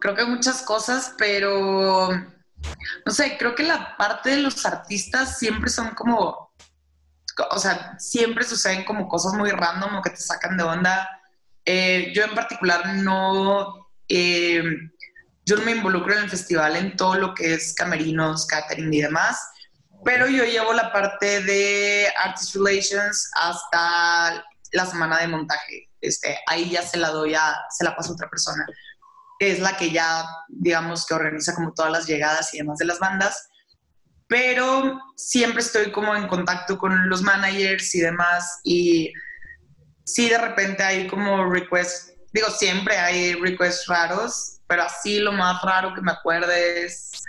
[0.00, 2.08] creo que muchas cosas, pero
[3.04, 6.52] no sé, creo que la parte de los artistas siempre son como,
[7.50, 11.08] o sea, siempre suceden como cosas muy random o que te sacan de onda.
[11.64, 14.62] Eh, yo en particular no, eh,
[15.50, 19.38] yo me involucro en el festival en todo lo que es camerinos, catering y demás,
[20.04, 25.90] pero yo llevo la parte de Artist Relations hasta la semana de montaje.
[26.00, 28.64] Este, ahí ya se la doy a, se la paso a otra persona,
[29.38, 32.86] que es la que ya, digamos, que organiza como todas las llegadas y demás de
[32.86, 33.50] las bandas
[34.30, 39.12] pero siempre estoy como en contacto con los managers y demás y
[40.04, 45.60] sí de repente hay como requests, digo, siempre hay requests raros, pero así lo más
[45.62, 47.24] raro que me acuerde es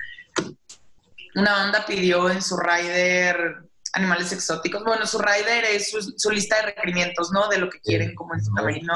[1.33, 4.83] una banda pidió en su rider animales exóticos.
[4.83, 7.47] Bueno, su rider es su, lista de requerimientos, ¿no?
[7.47, 8.93] De lo que quieren como en su camerino.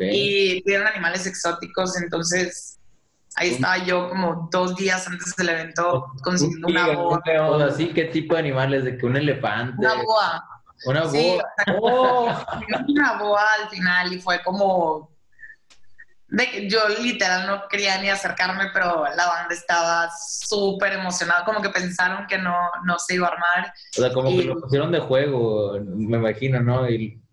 [0.00, 2.80] Y pidieron animales exóticos, entonces
[3.36, 7.22] ahí estaba yo como dos días antes del evento consiguiendo una boa.
[7.68, 8.82] así, ¿qué tipo de animales?
[8.82, 9.76] ¿De que un elefante?
[9.78, 10.44] Una boa.
[10.86, 11.44] Una boa.
[11.80, 12.44] Oh.
[12.88, 15.08] Una boa al final y fue como...
[16.68, 22.26] yo literal no quería ni acercarme, pero la banda estaba súper emocionada, como que pensaron
[22.26, 23.72] que no, no se iba a armar.
[23.96, 26.86] O sea, como que lo pusieron de juego, me imagino, ¿no?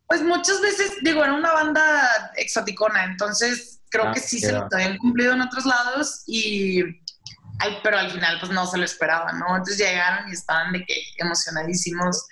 [0.07, 4.67] Pues muchas veces, digo, era una banda exoticona, entonces creo ah, que sí se lo
[4.71, 6.83] habían cumplido en otros lados y
[7.83, 9.47] pero al final pues no se lo esperaban, ¿no?
[9.49, 12.27] Entonces llegaron y estaban de que emocionadísimos.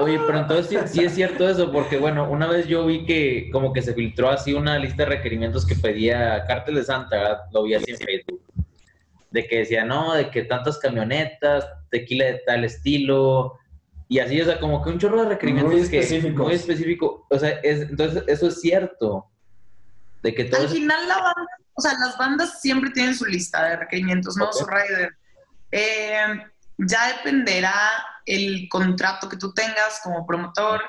[0.00, 3.72] oye, pero entonces sí, es cierto eso, porque bueno, una vez yo vi que como
[3.72, 7.38] que se filtró así una lista de requerimientos que pedía Cártel de Santa, ¿verdad?
[7.52, 8.42] Lo vi así en Facebook.
[9.30, 13.58] De que decía, no, de que tantas camionetas, tequila de tal estilo,
[14.08, 16.46] y así, o sea, como que un chorro de requerimientos muy específicos.
[16.46, 17.26] muy específico.
[17.30, 19.26] O sea, es, entonces eso es cierto.
[20.22, 23.64] De que todo Al final la banda o sea, las bandas siempre tienen su lista
[23.64, 24.52] de requerimientos, ¿no?
[24.52, 25.16] Su rider.
[25.70, 26.42] Eh,
[26.78, 27.74] ya dependerá
[28.26, 30.82] el contrato que tú tengas como promotor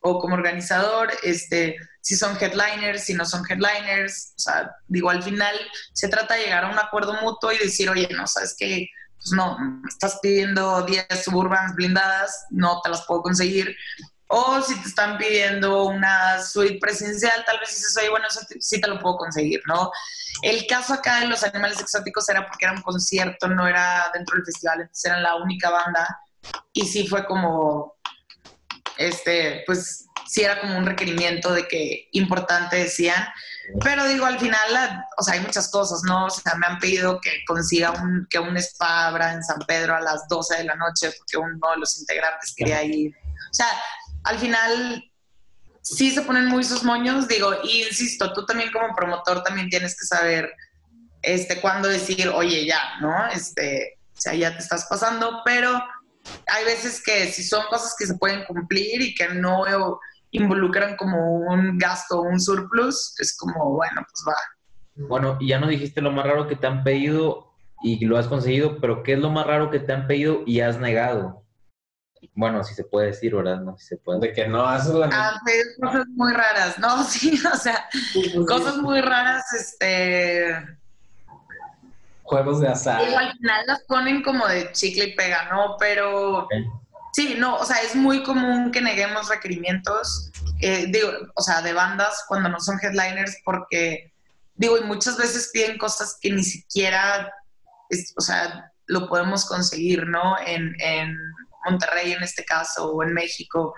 [0.00, 5.22] o como organizador, este, si son headliners, si no son headliners, o sea, digo, al
[5.22, 5.54] final
[5.92, 9.32] se trata de llegar a un acuerdo mutuo y decir, oye, no, sabes que, pues
[9.32, 13.76] no, estás pidiendo 10 suburbans blindadas, no te las puedo conseguir,
[14.28, 18.80] o si te están pidiendo una suite presencial, tal vez dices, oye, bueno, eso sí
[18.80, 19.90] te lo puedo conseguir, ¿no?
[20.42, 24.36] El caso acá de los animales exóticos era porque era un concierto, no era dentro
[24.36, 26.20] del festival, entonces eran la única banda.
[26.72, 27.96] Y sí fue como,
[28.98, 33.28] este, pues sí era como un requerimiento de que importante decían.
[33.82, 36.26] Pero digo, al final, o sea, hay muchas cosas, ¿no?
[36.26, 39.96] O sea, me han pedido que consiga un, que un spa abra en San Pedro
[39.96, 43.12] a las 12 de la noche porque uno de los integrantes quería ir.
[43.50, 43.68] O sea,
[44.24, 45.04] al final
[45.82, 49.96] sí se ponen muy sus moños, digo, y insisto, tú también como promotor también tienes
[49.98, 50.52] que saber
[51.22, 53.26] este cuándo decir, oye, ya, ¿no?
[53.28, 55.82] Este, o sea, ya te estás pasando, pero
[56.46, 59.64] hay veces que si son cosas que se pueden cumplir y que no
[60.30, 65.06] involucran como un gasto un surplus, es como, bueno, pues va.
[65.08, 67.52] Bueno, y ya no dijiste lo más raro que te han pedido
[67.82, 70.60] y lo has conseguido, pero ¿qué es lo más raro que te han pedido y
[70.60, 71.44] has negado?
[72.34, 73.60] Bueno, si se puede decir, ¿verdad?
[73.60, 74.20] No, si se puede.
[74.20, 75.08] De que no haces la...
[75.12, 77.02] Ah, pues, cosas muy raras, ¿no?
[77.08, 77.88] Sí, o sea,
[78.46, 80.54] cosas muy raras, este...
[82.22, 83.00] Juegos de azar.
[83.08, 85.76] Y al final las ponen como de chicle y pega, ¿no?
[85.78, 86.46] Pero...
[87.12, 91.72] Sí, no, o sea, es muy común que neguemos requerimientos, eh, digo, o sea, de
[91.72, 94.12] bandas cuando no son headliners porque,
[94.54, 97.32] digo, y muchas veces piden cosas que ni siquiera,
[98.16, 100.36] o sea, lo podemos conseguir, ¿no?
[100.46, 101.16] En, en
[101.64, 103.74] Monterrey en este caso, o en México,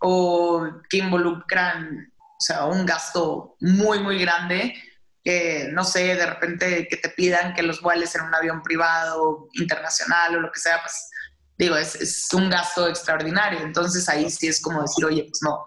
[0.00, 4.74] o que involucran, o sea, un gasto muy, muy grande,
[5.22, 9.48] que no sé, de repente que te pidan que los vueles en un avión privado,
[9.52, 11.10] internacional o lo que sea, pues
[11.58, 13.60] digo, es, es un gasto extraordinario.
[13.60, 15.66] Entonces ahí sí es como decir, oye, pues no.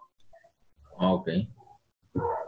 [0.97, 1.29] Ok.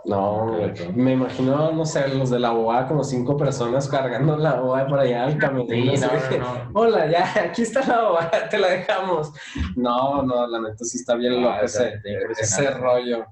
[0.05, 0.51] No,
[0.93, 5.01] me imagino, no sé, los de la boa, como cinco personas cargando la boa para
[5.01, 5.67] allá al camión.
[6.73, 9.31] Hola, ya, aquí está la boa, te la dejamos.
[9.75, 12.01] No, no, la neta sí está bien loco ese,
[12.39, 13.25] ese rollo.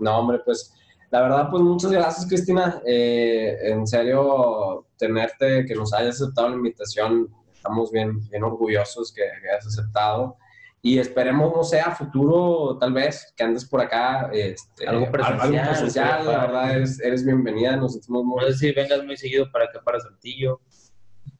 [0.00, 0.74] No, hombre, pues,
[1.10, 2.80] la verdad, pues muchas gracias, Cristina.
[2.86, 9.22] Eh, en serio, tenerte, que nos hayas aceptado la invitación, estamos bien, bien orgullosos que,
[9.42, 10.38] que hayas aceptado
[10.80, 14.30] y esperemos, no sea futuro, tal vez, que andes por acá.
[14.32, 16.24] Este, algo presencial.
[16.24, 18.44] la verdad, eres, eres, bienvenida, nos sentimos muy...
[18.44, 20.60] No sé si vengas muy seguido para acá, para Saltillo.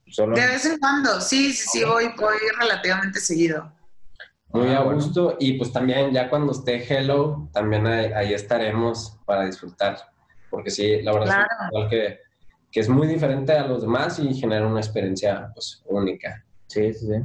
[0.09, 0.34] Solo...
[0.34, 3.72] De vez en cuando, sí, sí, sí, voy, voy relativamente seguido.
[4.51, 9.45] Muy ah, a gusto, y pues también ya cuando esté Hello, también ahí, estaremos para
[9.45, 9.99] disfrutar,
[10.51, 11.47] porque sí, la verdad
[11.84, 12.18] es que,
[12.72, 16.45] que es muy diferente a los demás y genera una experiencia pues única.
[16.66, 17.22] Sí, sí, sí.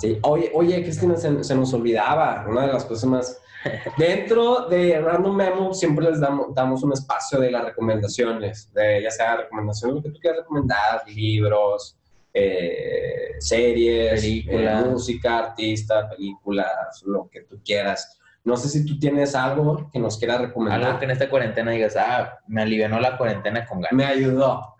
[0.00, 3.42] Sí, oye, oye Cristina, se, se, nos olvidaba una de las cosas más.
[3.98, 9.10] Dentro de Random Memo siempre les damos, damos un espacio de las recomendaciones, de ya
[9.10, 11.98] sea recomendaciones, lo que tú quieras recomendar, libros,
[12.32, 18.18] eh, series, eh, música, artista, películas, lo que tú quieras.
[18.42, 20.82] No sé si tú tienes algo que nos quieras recomendar.
[20.82, 23.92] Algo que en esta cuarentena digas, ah, me alivianó la cuarentena con ganas.
[23.92, 24.76] Me ayudó.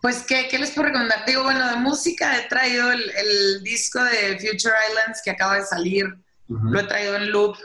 [0.00, 1.24] Pues, ¿qué, ¿qué, les puedo recomendar?
[1.26, 5.64] Digo, bueno, de música he traído el, el disco de Future Islands que acaba de
[5.64, 6.06] salir.
[6.48, 7.56] Lo he traído en loop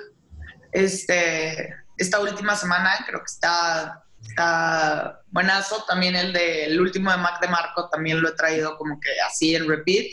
[0.71, 2.91] este, esta última semana.
[3.05, 5.83] Creo que está, está buenazo.
[5.87, 9.09] También el de el último de Mac de Marco también lo he traído como que
[9.21, 10.07] así en repeat.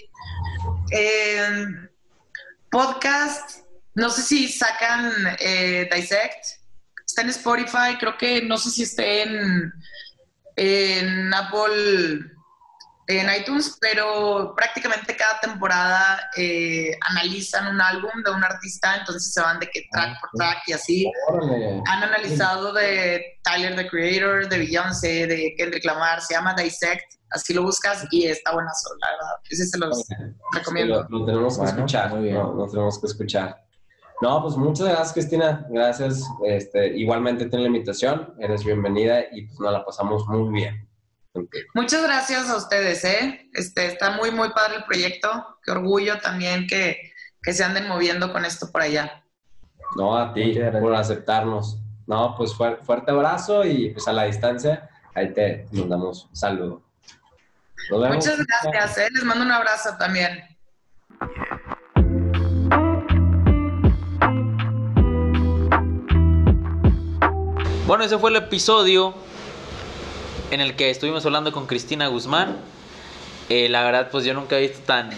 [2.70, 3.60] podcast,
[3.94, 6.44] no sé si sacan eh, Dissect.
[7.06, 9.72] Está en Spotify, creo que no sé si esté en
[10.58, 12.20] en Apple,
[13.06, 19.40] en iTunes, pero prácticamente cada temporada eh, analizan un álbum de un artista, entonces se
[19.40, 21.12] van de que track por track y así.
[21.86, 27.54] Han analizado de Tyler, the Creator, de Beyoncé, de Kendrick Lamar, se llama Dissect, así
[27.54, 29.36] lo buscas y está buena la verdad.
[29.48, 30.04] Ese se los
[30.52, 31.06] recomiendo.
[31.08, 33.67] lo, tenemos que escuchar, lo tenemos que escuchar.
[34.20, 35.66] No, pues muchas gracias, Cristina.
[35.70, 36.24] Gracias.
[36.44, 38.34] Este, igualmente ten la invitación.
[38.38, 40.88] Eres bienvenida y pues nos la pasamos muy bien.
[41.74, 43.48] Muchas gracias a ustedes, ¿eh?
[43.52, 45.58] Este, está muy, muy padre el proyecto.
[45.62, 47.12] Qué orgullo también que,
[47.42, 49.24] que se anden moviendo con esto por allá.
[49.96, 51.78] No, a ti por aceptarnos.
[52.06, 56.82] No, pues fuerte abrazo y pues a la distancia, ahí te mandamos un saludo.
[57.90, 59.08] Muchas gracias, ¿eh?
[59.12, 60.42] les mando un abrazo también.
[67.88, 69.14] Bueno, ese fue el episodio
[70.50, 72.58] en el que estuvimos hablando con Cristina Guzmán.
[73.48, 75.10] Eh, la verdad, pues yo nunca he visto tan,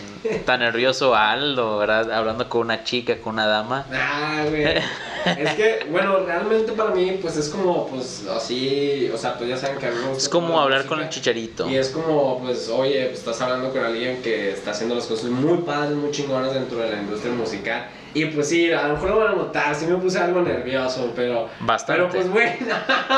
[0.46, 2.12] tan nervioso a Aldo, ¿verdad?
[2.12, 3.86] Hablando con una chica, con una dama.
[3.92, 4.64] Ah, güey.
[5.38, 9.56] es que, bueno, realmente para mí, pues es como, pues así, o sea, pues ya
[9.56, 11.68] saben que a mí me Es como hablar con el chicharito.
[11.68, 15.30] Y es como, pues, oye, pues estás hablando con alguien que está haciendo las cosas
[15.30, 17.88] muy padres, muy chingonas dentro de la industria musical.
[18.12, 21.12] Y pues sí, a lo mejor lo van a notar, sí me puse algo nervioso,
[21.14, 21.48] pero...
[21.60, 22.02] Bastante.
[22.02, 22.74] Pero pues bueno,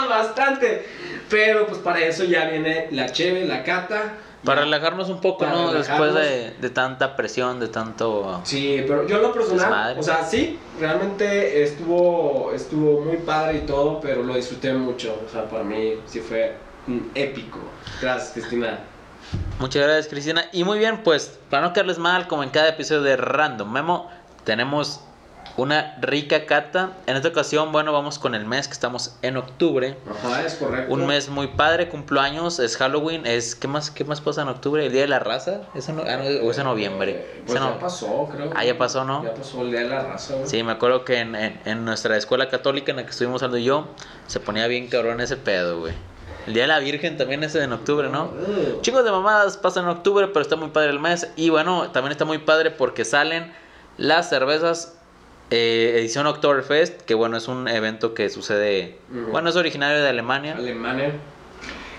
[0.09, 0.87] bastante.
[1.33, 4.17] Pero pues para eso ya viene la cheve, la cata.
[4.45, 5.73] Para relajarnos un poco, ¿no?
[5.73, 8.43] Después de, de, tanta presión, de tanto...
[8.45, 13.99] Sí, pero yo lo personal, o sea, sí, realmente estuvo, estuvo muy padre y todo,
[14.01, 15.19] pero lo disfruté mucho.
[15.27, 16.55] O sea, para mí sí fue
[17.15, 17.61] épico.
[18.03, 18.81] Gracias, Cristina.
[19.59, 20.45] Muchas gracias, Cristina.
[20.53, 24.11] Y muy bien, pues, para no quedarles mal, como en cada episodio de Random Memo,
[24.45, 25.01] tenemos
[25.57, 26.93] una rica cata.
[27.07, 29.97] En esta ocasión, bueno, vamos con el mes que estamos en octubre.
[30.09, 30.93] Ajá, es correcto.
[30.93, 34.87] Un mes muy padre, cumpleaños, es Halloween, es ¿qué más qué más pasa en octubre?
[34.87, 37.13] El día de la raza, ¿Eso no, ah, o es en noviembre.
[37.13, 38.51] Eh, pues ya pasó, creo.
[38.55, 39.25] Ah, ya pasó, ¿no?
[39.25, 40.35] Ya pasó el día de la raza.
[40.45, 43.89] Sí, me acuerdo que en, en, nuestra escuela católica en la que estuvimos y yo,
[44.27, 45.95] se ponía bien cabrón ese pedo, güey.
[46.47, 48.25] El Día de la Virgen también es en octubre, ¿no?
[48.25, 48.81] Uh.
[48.81, 51.31] Chingos de mamadas pasan en octubre, pero está muy padre el mes.
[51.37, 53.53] Y bueno, también está muy padre porque salen
[53.97, 54.99] las cervezas
[55.53, 59.31] eh, edición Oktoberfest, que bueno, es un evento que sucede, Ujú.
[59.33, 60.55] bueno, es originario de Alemania.
[60.57, 61.21] Alemania.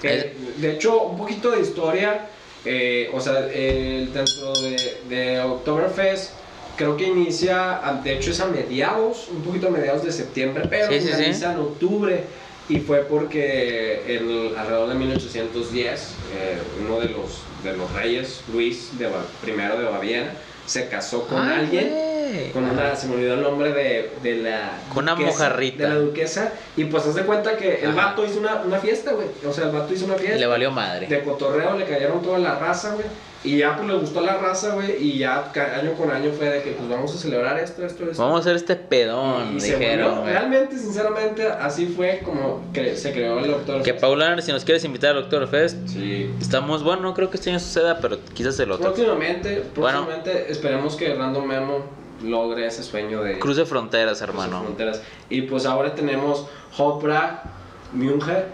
[0.01, 2.29] Eh, de hecho, un poquito de historia,
[2.65, 6.41] eh, o sea, el dentro de, de Oktoberfest,
[6.75, 10.65] creo que inicia, a- de hecho es a mediados, un poquito a mediados de septiembre,
[10.69, 11.13] pero Sí, sí, sí.
[11.13, 12.23] finaliza en octubre.
[12.69, 18.97] Y fue porque en, alrededor de 1810, eh, uno de los, de los reyes, Luis
[18.97, 19.09] de,
[19.41, 22.13] primero de Baviera, se casó con Ay, alguien
[22.51, 25.83] con una, se me olvidó el nombre de, de la Con una mojarrita.
[25.83, 28.07] de la duquesa y pues haz de cuenta que el Ajá.
[28.09, 30.71] vato hizo una, una fiesta, güey, o sea, el vato hizo una fiesta Le valió
[30.71, 31.05] madre.
[31.07, 33.05] de cotorreo, le cayeron toda la raza, güey,
[33.43, 36.61] y ya pues le gustó la raza, güey, y ya año con año fue de
[36.61, 38.21] que pues vamos a celebrar esto, esto, esto.
[38.23, 40.15] Vamos a hacer este pedón, y dijeron.
[40.15, 42.61] volvió, realmente, sinceramente, así fue como
[42.95, 43.81] se creó el doctor.
[43.83, 46.31] Que Paula, si nos quieres invitar al Oktoberfest, Sí.
[46.39, 48.85] estamos, bueno, no creo que este año suceda, pero quizás el otro.
[48.93, 50.05] Próximamente, Bueno.
[50.05, 51.85] próximamente esperemos que Random Memo
[52.23, 54.61] logre ese sueño de Cruce fronteras, Cruce hermano.
[54.63, 55.01] Fronteras.
[55.29, 57.43] Y pues ahora tenemos Hopra
[57.91, 58.45] München.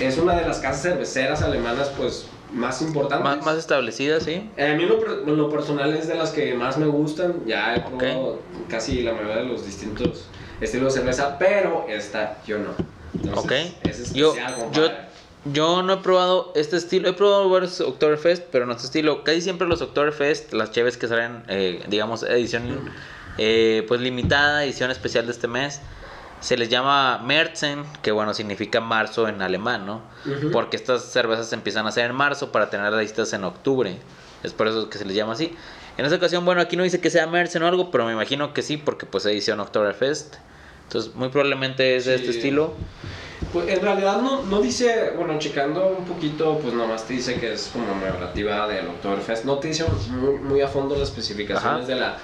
[0.00, 2.26] Es una de las casas cerveceras alemanas pues
[2.56, 3.24] más importantes.
[3.24, 4.50] Más, más establecida, sí.
[4.56, 7.34] Eh, a mí lo, lo personal es de las que más me gustan.
[7.46, 10.26] Ya he probado casi la mayoría de los distintos
[10.60, 12.70] estilos de cerveza, pero esta yo no.
[13.14, 13.52] Entonces, Ok.
[13.88, 14.94] Es Yo, especial, yo, compadre.
[15.52, 17.08] yo no he probado este estilo.
[17.08, 19.22] He probado varios Oktoberfest, pero no este estilo.
[19.24, 22.90] Casi siempre los Oktoberfest, las cheves que salen, eh, digamos, edición
[23.38, 25.80] eh, pues limitada, edición especial de este mes,
[26.46, 30.02] se les llama Märzen, que bueno, significa marzo en alemán, ¿no?
[30.24, 30.52] Ujú.
[30.52, 33.98] Porque estas cervezas se empiezan a hacer en marzo para tener las listas en octubre.
[34.44, 35.56] Es por eso que se les llama así.
[35.98, 38.54] En esta ocasión, bueno, aquí no dice que sea Märzen o algo, pero me imagino
[38.54, 40.36] que sí, porque pues edición Oktoberfest.
[40.84, 42.74] Entonces, muy probablemente es de este estilo.
[43.52, 47.54] Pues en realidad no, no dice, bueno, checando un poquito, pues nomás te dice que
[47.54, 49.44] es como relativa del Oktoberfest.
[49.44, 51.92] No te dice muy, muy a fondo las especificaciones Ajá.
[51.92, 52.18] de la,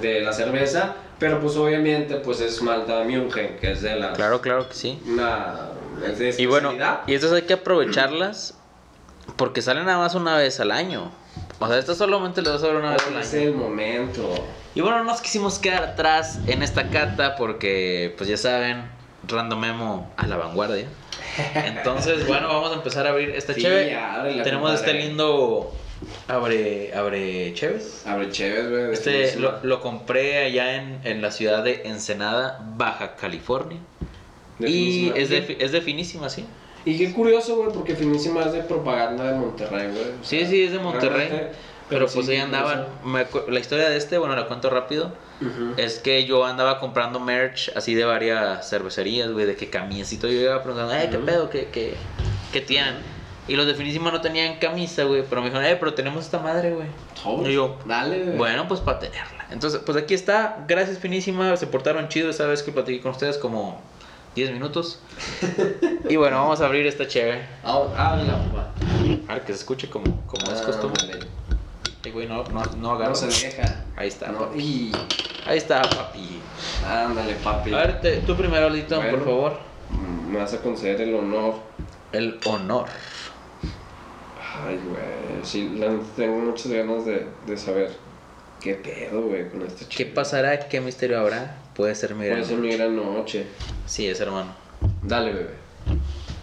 [0.00, 4.12] de la cerveza, pero pues obviamente pues es Malta München, que es de la...
[4.12, 5.00] Claro, claro que sí.
[5.06, 5.68] Una...
[6.06, 6.72] Es de Y bueno,
[7.06, 8.54] y estas hay que aprovecharlas
[9.36, 11.10] porque salen nada más una vez al año.
[11.58, 13.42] O sea, estas solamente las vas a ver una vez al Hoy es año.
[13.44, 14.34] el momento.
[14.74, 18.84] Y bueno, no nos quisimos quedar atrás en esta cata porque, pues ya saben,
[19.26, 20.86] Random Memo a la vanguardia.
[21.54, 23.96] Entonces, bueno, vamos a empezar a abrir esta Sí, cheve.
[23.96, 25.08] ábrela, Tenemos este compadre.
[25.08, 25.72] lindo
[26.28, 28.04] abre abre cheves.
[28.06, 28.92] Abre chéves, güey.
[28.92, 33.78] Este lo, lo compré allá en, en la ciudad de Ensenada, Baja California.
[34.58, 36.44] Y es de, es de finísima, sí.
[36.84, 40.04] Y qué curioso, güey, porque finísima es de propaganda de Monterrey, güey.
[40.20, 41.28] O Sí, sea, sí, es de Monterrey.
[41.88, 42.86] Pero sí, pues ahí qué andaban.
[43.04, 45.12] Me la historia de este, bueno, la cuento rápido.
[45.76, 50.26] Es que yo andaba comprando merch así de varias cervecerías, güey, de que camioncito.
[50.28, 51.50] Yo iba preguntando, eh, ¿qué pedo?
[51.50, 51.94] ¿Qué, qué,
[52.52, 52.94] qué tienen?
[53.48, 55.22] Y los de Finísima no tenían camisa, güey.
[55.28, 56.88] Pero me dijeron, eh, pero tenemos esta madre, güey.
[57.48, 58.36] Y yo, Dale, güey.
[58.36, 59.46] Bueno, pues para tenerla.
[59.50, 60.64] Entonces, pues aquí está.
[60.66, 61.56] Gracias, Finísima.
[61.56, 63.80] Se portaron chido esa vez que platiqué con ustedes como
[64.34, 64.98] 10 minutos.
[66.08, 67.46] y bueno, vamos a abrir esta chévere.
[67.64, 68.18] Ah.
[69.28, 71.02] A ver que se escuche como, como es Ah, costumbre.
[72.04, 73.10] Ay, güey, no, no, no agarro.
[73.10, 73.84] No se deja.
[73.96, 74.92] Ahí está, No, papi.
[75.46, 76.40] Ahí está, papi.
[76.84, 77.72] Ándale, papi.
[77.74, 79.10] A ver, te- tú primero, Aldito, Bueno.
[79.18, 79.58] por favor.
[79.90, 81.54] Mm, Me vas a conceder el honor.
[82.12, 82.86] El honor.
[84.64, 85.44] Ay, güey.
[85.44, 87.90] Sí, la tengo muchas ganas de, de saber
[88.60, 90.14] qué pedo, güey, con este ¿Qué chico.
[90.14, 90.68] pasará?
[90.68, 91.56] ¿Qué misterio habrá?
[91.74, 93.46] Puede ser mi gran Puede ser mi gran noche.
[93.86, 94.54] Sí, es hermano.
[95.02, 95.54] Dale, bebé.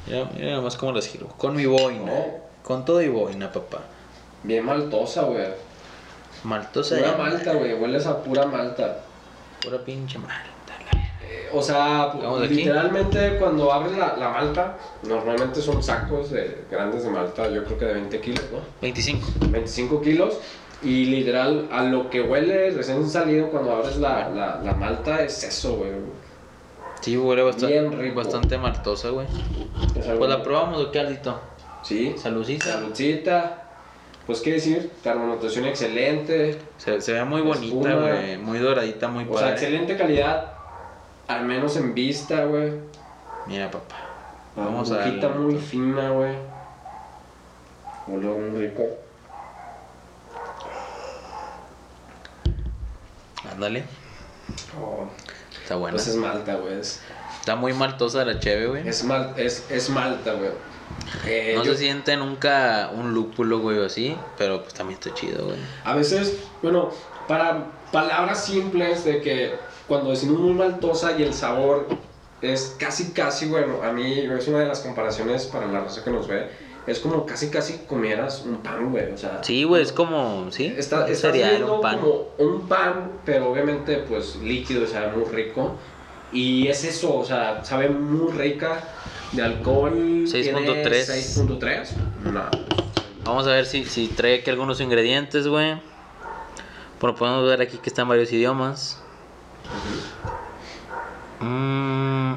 [0.07, 1.27] Mira, mira nomás cómo las giro.
[1.27, 2.11] Con mi boina.
[2.11, 2.39] Oh.
[2.61, 3.79] Con todo y boina, papá.
[4.43, 5.47] Bien maltosa, güey.
[6.43, 7.73] Maltosa Pura malta, güey.
[7.73, 8.99] Hueles a pura malta.
[9.61, 10.49] Pura pinche malta.
[11.53, 12.53] O sea, aquí.
[12.55, 17.77] literalmente cuando abres la, la malta, normalmente son sacos de, grandes de malta, yo creo
[17.77, 18.59] que de 20 kilos, ¿no?
[18.81, 19.27] 25.
[19.49, 20.39] 25 kilos.
[20.81, 25.41] Y literal, a lo que huele recién salido cuando abres la, la, la malta es
[25.43, 25.91] eso, güey.
[26.99, 28.15] Sí, huele bastante, Bien rico.
[28.15, 29.27] bastante maltosa, güey.
[29.93, 31.39] Pues la probamos, ¿o qué, Aldito?
[31.83, 32.15] Sí.
[32.17, 32.65] Saludcita.
[32.65, 33.59] Saludcita.
[34.25, 36.57] Pues qué decir, carbonatación excelente.
[36.77, 38.37] Se, se ve muy bonita, güey.
[38.37, 39.51] Muy doradita, muy O sea, padre.
[39.53, 40.52] excelente calidad.
[41.35, 42.71] Al menos en vista, güey.
[43.47, 43.95] Mira, papá.
[44.55, 46.35] La Vamos a boquita muy fina, güey.
[48.07, 48.83] Huele muy rico.
[53.51, 53.83] Ándale.
[54.79, 55.05] Oh,
[55.61, 55.95] Está buena.
[55.95, 56.79] pues es malta, güey.
[56.79, 57.01] Es,
[57.39, 58.87] Está muy maltosa la cheve, güey.
[58.87, 60.51] es, mal, es, es malta, güey.
[61.25, 64.15] Eh, No yo- se siente nunca un lúpulo, güey, o así.
[64.37, 65.57] Pero pues también está chido, güey.
[65.83, 66.89] A veces, bueno,
[67.27, 69.55] para palabras simples de que
[69.87, 71.87] cuando decimos muy maltosa y el sabor
[72.41, 76.11] es casi, casi, bueno, a mí es una de las comparaciones para la raza que
[76.11, 76.49] nos ve,
[76.85, 79.41] es como casi casi comieras un pan, güey, o sea.
[79.43, 81.99] Sí, güey, es como, sí, Está, estás cereal, un pan.
[81.99, 85.75] como un pan, pero obviamente pues líquido, o sea, muy rico.
[86.33, 88.83] Y es eso, o sea, sabe muy rica
[89.33, 89.93] de alcohol.
[89.93, 90.87] 6.3.
[90.87, 91.89] 6.3.
[92.31, 92.41] No.
[93.23, 95.79] Vamos a ver si, si trae aquí algunos ingredientes, güey.
[96.99, 99.02] Bueno, podemos ver aquí que están varios idiomas.
[101.39, 102.35] Mm,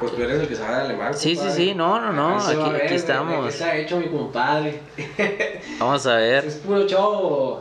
[0.00, 1.14] Pues tú eres el que sabe alemán.
[1.14, 1.56] sí, sí, compadre.
[1.64, 3.42] sí, no, no, no, se va aquí, ver, aquí ¿de- de estamos.
[3.44, 4.80] ¿Qué está hecho mi compadre?
[5.78, 6.44] Vamos a ver.
[6.44, 7.58] Es puro show.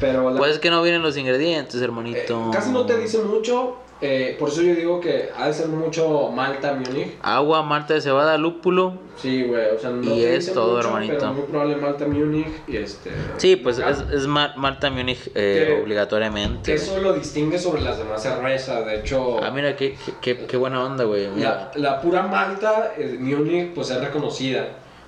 [0.00, 2.50] Pero la- Pues es que no vienen los ingredientes, eh, hermanito.
[2.52, 3.76] casi no te dice mucho.
[4.06, 7.12] Eh, por eso yo digo que ha de ser mucho Malta, Múnich.
[7.22, 8.92] Agua, malta de cebada, lúpulo.
[9.16, 11.14] Sí, güey, o sea, no Y es todo, mucho, hermanito.
[11.20, 13.10] Pero muy probable Malta, Múnich y este...
[13.38, 16.72] Sí, pues es, es ma- malta Múnich eh, obligatoriamente.
[16.72, 19.42] Que eso lo distingue sobre las demás cervezas, de hecho...
[19.42, 21.34] Ah, mira, qué, qué, qué- qué buena onda, güey.
[21.36, 24.66] La, la pura malta, eh, Munich, pues es reconocida.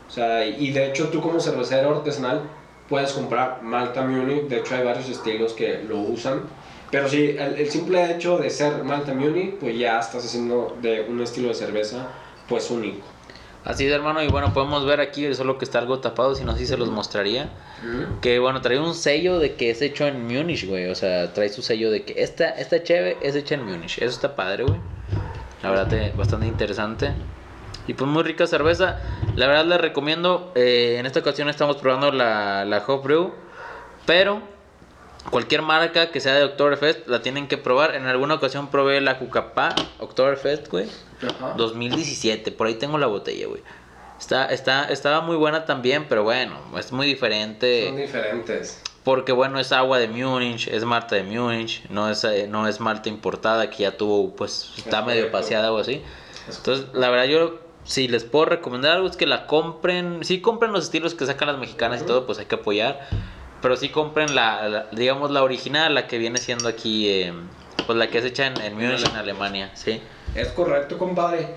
[0.09, 2.43] O sea, y de hecho tú como cervecero artesanal
[2.89, 4.45] puedes comprar malta Munich.
[4.49, 6.43] De hecho hay varios estilos que lo usan.
[6.97, 11.03] Pero sí, el, el simple hecho de ser malta Munich, pues ya estás haciendo de
[11.03, 12.09] un estilo de cerveza,
[12.49, 13.05] pues único.
[13.67, 14.23] Así es, hermano.
[14.23, 16.89] Y bueno, podemos ver aquí, solo que está algo tapado, si no, sí se los
[16.89, 17.51] mostraría.
[18.23, 20.87] Que bueno, trae un sello de que es hecho en Múnich, güey.
[20.89, 23.99] O sea, trae su sello de que esta, esta cheve es hecha en Múnich.
[23.99, 24.81] Eso está padre, güey.
[25.63, 27.13] La verdad, te- bastante interesante.
[27.87, 29.01] Y pues muy rica cerveza.
[29.35, 30.51] La verdad les recomiendo.
[30.55, 33.35] eh, en esta ocasión estamos probando la, la Hop Brew.
[34.07, 34.41] Pero
[35.31, 37.95] cualquier marca que sea de Oktoberfest la tienen que probar.
[37.95, 40.89] En alguna ocasión probé la Cucapá Oktoberfest, güey.
[41.27, 41.55] Ajá.
[41.57, 43.63] 2017, por ahí tengo la botella, güey.
[44.19, 47.89] Está, está, estaba muy buena también, pero bueno, es muy diferente.
[47.89, 48.83] Son diferentes.
[49.05, 52.81] Porque bueno, es agua de Múnich, es malta de Múnich, no es, eh, no es
[52.81, 55.39] malta importada que ya tuvo, pues está Es medio correcto.
[55.39, 56.03] paseada o así.
[56.49, 60.25] Entonces, la verdad, yo si les puedo recomendar algo es que la compren.
[60.25, 63.07] Si compren los estilos que sacan las mexicanas y todo, pues hay que apoyar.
[63.67, 67.33] Pero sí compren la, la- digamos, la original, la que viene siendo aquí, eh,
[67.85, 70.01] pues la que es hecha en, en Múnich, en Alemania, ¿sí?
[70.37, 71.49] Es correcto, compadre.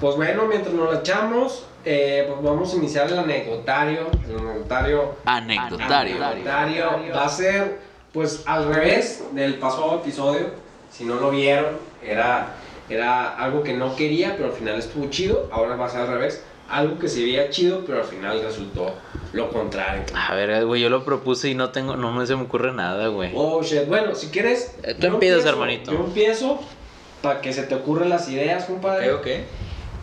[0.00, 4.06] Pues bueno, mientras nos la echamos, eh, pues vamos a iniciar el anecdotario.
[4.26, 6.24] El anecdotario Anecdotario.
[6.24, 7.78] anecdotario va a ser,
[8.14, 10.46] pues, al revés del pasado episodio.
[10.90, 12.54] Si no lo vieron, era,
[12.88, 15.50] era algo que no quería, pero al final estuvo chido.
[15.52, 16.42] Ahora va a ser al revés.
[16.68, 18.94] Algo que se veía chido, pero al final resultó
[19.32, 20.02] lo contrario.
[20.14, 23.08] A ver, güey, yo lo propuse y no tengo, no me se me ocurre nada,
[23.08, 23.32] güey.
[23.34, 23.86] Oh, shit.
[23.86, 24.76] Bueno, si quieres...
[24.82, 25.92] Eh, tú empiezas, hermanito.
[25.92, 26.60] Yo empiezo
[27.22, 29.10] para que se te ocurran las ideas, compadre.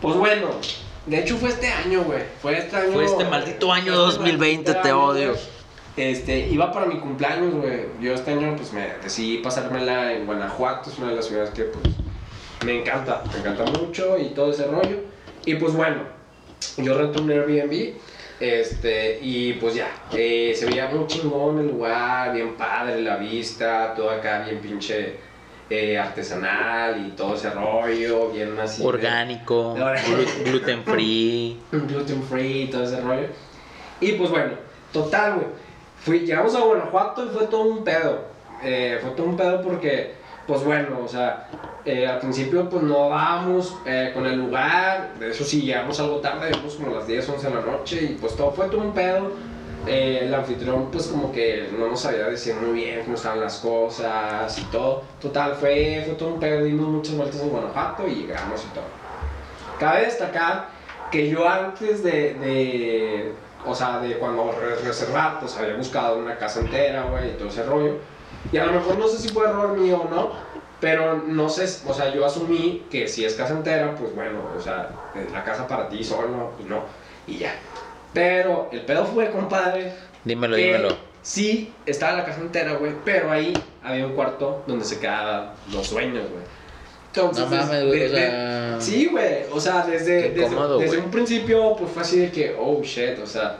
[0.00, 0.48] Pues bueno,
[1.06, 2.22] de hecho fue este año, güey.
[2.42, 2.92] Fue este año.
[2.92, 5.34] Fue este maldito año fue este 2020, maldito te año, odio.
[5.96, 7.86] Este, iba para mi cumpleaños, güey.
[8.00, 11.62] Yo este año, pues me decidí pasármela en Guanajuato, es una de las ciudades que,
[11.62, 11.94] pues,
[12.64, 14.98] me encanta, me encanta mucho y todo ese rollo.
[15.46, 16.02] Y pues bueno,
[16.78, 17.94] yo renté un Airbnb.
[18.38, 23.94] Este, y pues ya, eh, se veía muy chingón el lugar, bien padre la vista,
[23.94, 25.14] todo acá bien pinche
[25.70, 28.84] eh, artesanal y todo ese rollo, bien así.
[28.84, 31.62] Orgánico, glu- gluten free.
[31.72, 33.28] gluten free y todo ese rollo.
[34.00, 34.52] Y pues bueno,
[34.92, 35.46] total, güey.
[35.96, 38.36] Fui, llegamos a Guanajuato y fue todo un pedo.
[38.62, 40.15] Eh, fue todo un pedo porque,
[40.46, 41.48] pues bueno, o sea,
[41.84, 45.10] eh, al principio pues no dábamos eh, con el lugar.
[45.18, 48.08] De eso sí, llegamos algo tarde, llegamos como las 10, 11 de la noche y
[48.20, 49.30] pues todo fue todo un pedo.
[49.88, 53.58] Eh, el anfitrión pues como que no nos sabía decir muy bien cómo estaban las
[53.60, 55.02] cosas y todo.
[55.22, 58.84] Total, fue, fue todo un pedo, dimos muchas vueltas en Guanajuato y llegamos y todo.
[59.78, 60.68] Cabe destacar
[61.10, 63.32] que yo antes de, de
[63.64, 67.48] o sea, de cuando re- reservar, pues había buscado una casa entera, güey, y todo
[67.48, 67.94] ese rollo.
[68.52, 70.32] Y a lo mejor no sé si fue error mío o no,
[70.80, 74.60] pero no sé, o sea, yo asumí que si es casa entera, pues bueno, o
[74.60, 76.82] sea, eh, la casa para ti solo y no,
[77.26, 77.54] y ya.
[78.12, 79.92] Pero el pedo fue, compadre,
[80.24, 80.96] Dímelo, que dímelo.
[81.22, 85.90] Sí, estaba la casa entera, güey, pero ahí había un cuarto donde se quedaban los
[85.90, 86.42] dueños, güey.
[87.06, 88.80] Entonces, No mames, güey, o sea.
[88.80, 92.56] Sí, güey, o sea, desde, desde, cómodo, desde un principio, pues fue así de que,
[92.58, 93.56] oh shit, o sea,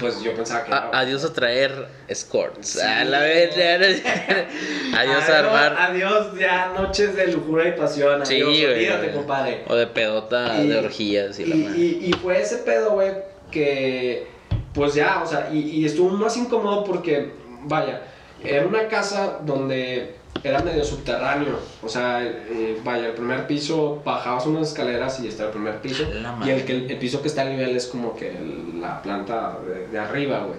[0.00, 0.72] pues yo pensaba que.
[0.72, 0.90] A- no.
[0.94, 2.68] adiós a traer escorts.
[2.68, 2.80] Sí.
[2.80, 3.54] A la vez.
[4.96, 5.76] adiós a armar.
[5.78, 8.22] Adiós, ya noches de lujura y pasión.
[8.22, 8.64] Adiós, Sí, güey.
[8.66, 9.64] olvídate, compadre.
[9.68, 11.78] O de pedota, Y- de orgías y, Y, la madre.
[11.78, 13.12] y- y fue ese pedo, güey,
[13.50, 14.26] que
[14.72, 17.30] pues ya, o sea, y, y estuvo más incómodo porque,
[17.62, 18.02] vaya,
[18.42, 24.44] era una casa donde era medio subterráneo, o sea, eh, vaya, el primer piso, bajabas
[24.46, 26.04] unas escaleras y está el primer piso,
[26.44, 29.56] y el, que, el piso que está al nivel es como que el- la planta
[29.66, 30.58] de, de arriba, güey.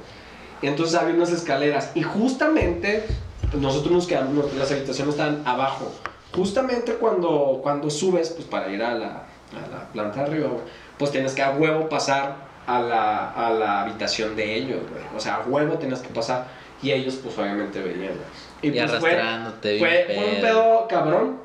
[0.61, 3.05] Y entonces había unas escaleras, y justamente
[3.59, 5.91] nosotros nos quedamos, las habitaciones están abajo.
[6.35, 10.61] Justamente cuando, cuando subes, pues para ir a la, a la planta de arriba, güey,
[10.97, 12.35] pues tienes que a huevo pasar
[12.67, 15.03] a la, a la habitación de ellos, güey.
[15.15, 16.47] O sea, a huevo tenías que pasar.
[16.81, 18.17] Y ellos, pues, obviamente veían, güey.
[18.61, 20.87] Y, pues, arrastrándote, fue, fue, fue un pedo.
[20.87, 21.37] cabrón.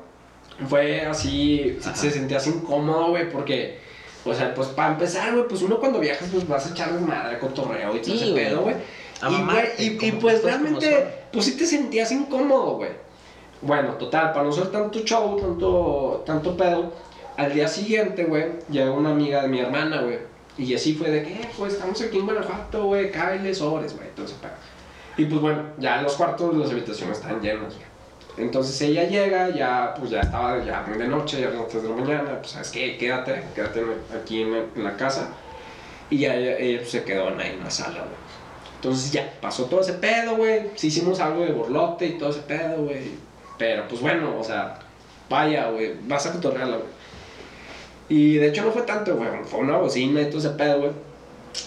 [0.67, 1.97] Fue así, se- Ajá.
[1.97, 3.79] se sentía así incómodo, güey, porque,
[4.25, 7.39] o sea, pues para empezar, güey, pues uno cuando viajas, pues vas a echar desmadre,
[7.39, 8.45] cotorreo y todo Sí, ese güey.
[8.45, 8.75] pedo, güey.
[9.29, 12.89] Y, güey, y, y, pues realmente, pues sí te sentías incómodo, güey.
[13.61, 16.91] Bueno, total, para no ser tanto show, tanto, tanto pedo,
[17.37, 20.19] al día siguiente, güey, llegó una amiga de mi hermana, güey.
[20.57, 24.07] Y así fue de que, eh, pues estamos aquí en Guanajuato, güey, cáele sobres, güey,
[24.09, 24.51] entonces pedo.
[25.17, 27.91] Y pues bueno, ya los cuartos, las habitaciones están llenas, güey.
[28.37, 31.83] Entonces ella llega, ya, pues ya estaba ya muy de noche, ya eran las 3
[31.83, 33.83] de la mañana, pues sabes qué, quédate, quédate
[34.17, 35.29] aquí en, en la casa.
[36.09, 38.21] Y ya ella, ella, pues, se quedó ahí en la sala, güey.
[38.75, 40.71] Entonces ya, pasó todo ese pedo, güey.
[40.75, 43.11] Sí hicimos algo de borlote y todo ese pedo, güey.
[43.57, 44.79] Pero pues bueno, o sea,
[45.29, 46.89] vaya, güey, vas a cotorrearla, güey.
[48.11, 50.91] Y de hecho no fue tanto, güey, fue una bocina y todo ese pedo, güey.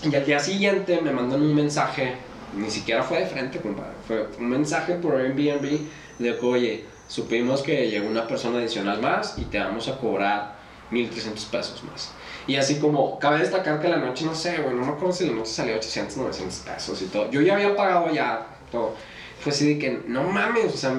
[0.03, 2.13] Y al día siguiente me mandan un mensaje,
[2.55, 3.93] ni siquiera fue de frente, compadre.
[4.07, 5.81] Fue un mensaje por Airbnb
[6.19, 10.55] de que, oye, supimos que llegó una persona adicional más y te vamos a cobrar
[10.91, 12.13] 1300 pesos más.
[12.47, 15.27] Y así como, cabe destacar que la noche, no sé, güey, no me acuerdo si
[15.27, 17.31] la noche salió 800, 900 pesos y todo.
[17.31, 18.93] Yo ya había pagado ya todo.
[19.41, 20.95] Fue así de que, no mames, o sea,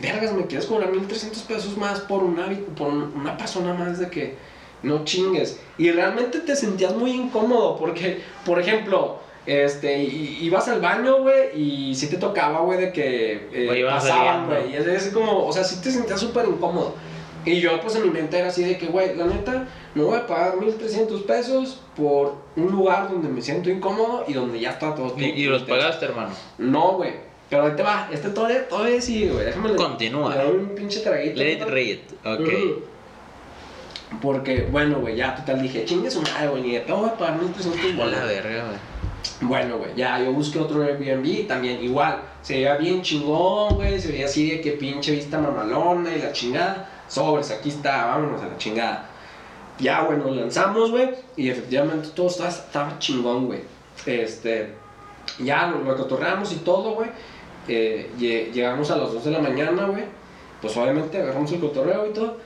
[0.00, 4.08] vergas, me quieres cobrar 1300 pesos más por una, por un- una persona más de
[4.10, 4.34] que
[4.82, 5.60] no chingues.
[5.78, 11.94] Y realmente te sentías muy incómodo porque, por ejemplo, este, ibas al baño, güey, y
[11.94, 14.72] sí te tocaba, güey, de que eh, pasaban, güey.
[14.72, 16.94] Y es así como, o sea, sí te sentías súper incómodo.
[17.44, 20.18] Y yo, pues en mi mente era así de que, güey, la neta, no voy
[20.18, 24.94] a pagar 1300 pesos por un lugar donde me siento incómodo y donde ya está
[24.94, 25.14] todo.
[25.16, 26.30] Y, y los todo- pagaste, hermano.
[26.58, 27.12] No, güey.
[27.48, 29.46] Pero ahí te va, este todavía, todavía sigue, güey.
[29.46, 30.34] Déjame Continúa.
[30.36, 31.38] le doy un pinche traguito.
[31.38, 31.98] Let read.
[32.26, 32.48] Ok.
[34.22, 37.14] Porque, bueno, güey, ya total dije, chingue su madre, güey, ni de pedo voy a
[37.16, 38.26] pagar 1300 A la bolas.
[38.26, 38.78] verga, güey.
[39.40, 42.20] Bueno, güey, ya yo busqué otro Airbnb también igual.
[42.42, 44.00] Se veía bien chingón, güey.
[44.00, 46.88] Se veía así de que pinche vista mamalona y la chingada.
[47.08, 49.08] Sobres, aquí está, vámonos a la chingada.
[49.78, 51.10] Ya, güey, nos lanzamos, güey.
[51.36, 53.60] Y efectivamente todo estaba, estaba chingón, güey.
[54.06, 54.74] Este,
[55.38, 57.10] ya lo, lo cotorreamos y todo, güey.
[57.68, 60.04] Eh, lle- llegamos a las 2 de la mañana, güey.
[60.62, 62.38] Pues obviamente agarramos el cotorreo y todo.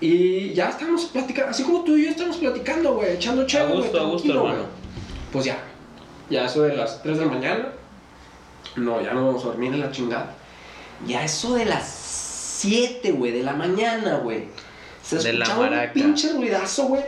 [0.00, 3.82] Y ya estábamos platicando, así como tú y yo estamos platicando, güey, echando chévere, güey.
[3.82, 4.66] gusto, a gusto, tranquilo, güey.
[5.32, 5.58] Pues ya,
[6.28, 7.68] ya eso de las 3 de la mañana.
[8.76, 10.34] No, ya no vamos a dormir en la chingada.
[11.06, 11.88] Ya eso de las
[12.60, 14.48] 7, güey, de la mañana, güey.
[15.02, 17.02] Se De la un pinche ruidazo, güey.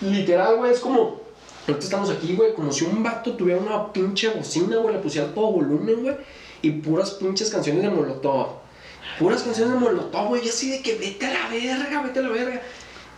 [0.00, 1.20] Literal, güey, es como...
[1.66, 5.32] Ahorita estamos aquí, güey, como si un vato tuviera una pinche bocina, güey, le pusiera
[5.34, 6.16] todo volumen, güey.
[6.62, 8.48] Y puras pinches canciones de Molotov.
[9.18, 10.48] Puras canciones de Molotov, güey.
[10.48, 12.62] Así de que vete a la verga, vete a la verga.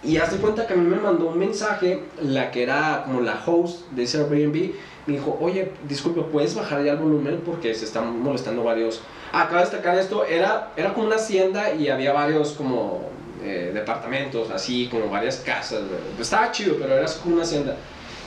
[0.02, 3.42] Y hazte cuenta que a mí me mandó un mensaje, la que era como la
[3.44, 4.72] host de ese Airbnb,
[5.06, 7.42] me dijo, oye, disculpe, ¿puedes bajar ya el volumen?
[7.44, 9.02] Porque se están molestando varios...
[9.32, 13.02] Ah, acaba de destacar esto, era, era como una hacienda y había varios como
[13.44, 15.82] eh, departamentos, así como varias casas.
[16.18, 17.76] Estaba chido, pero era como una hacienda.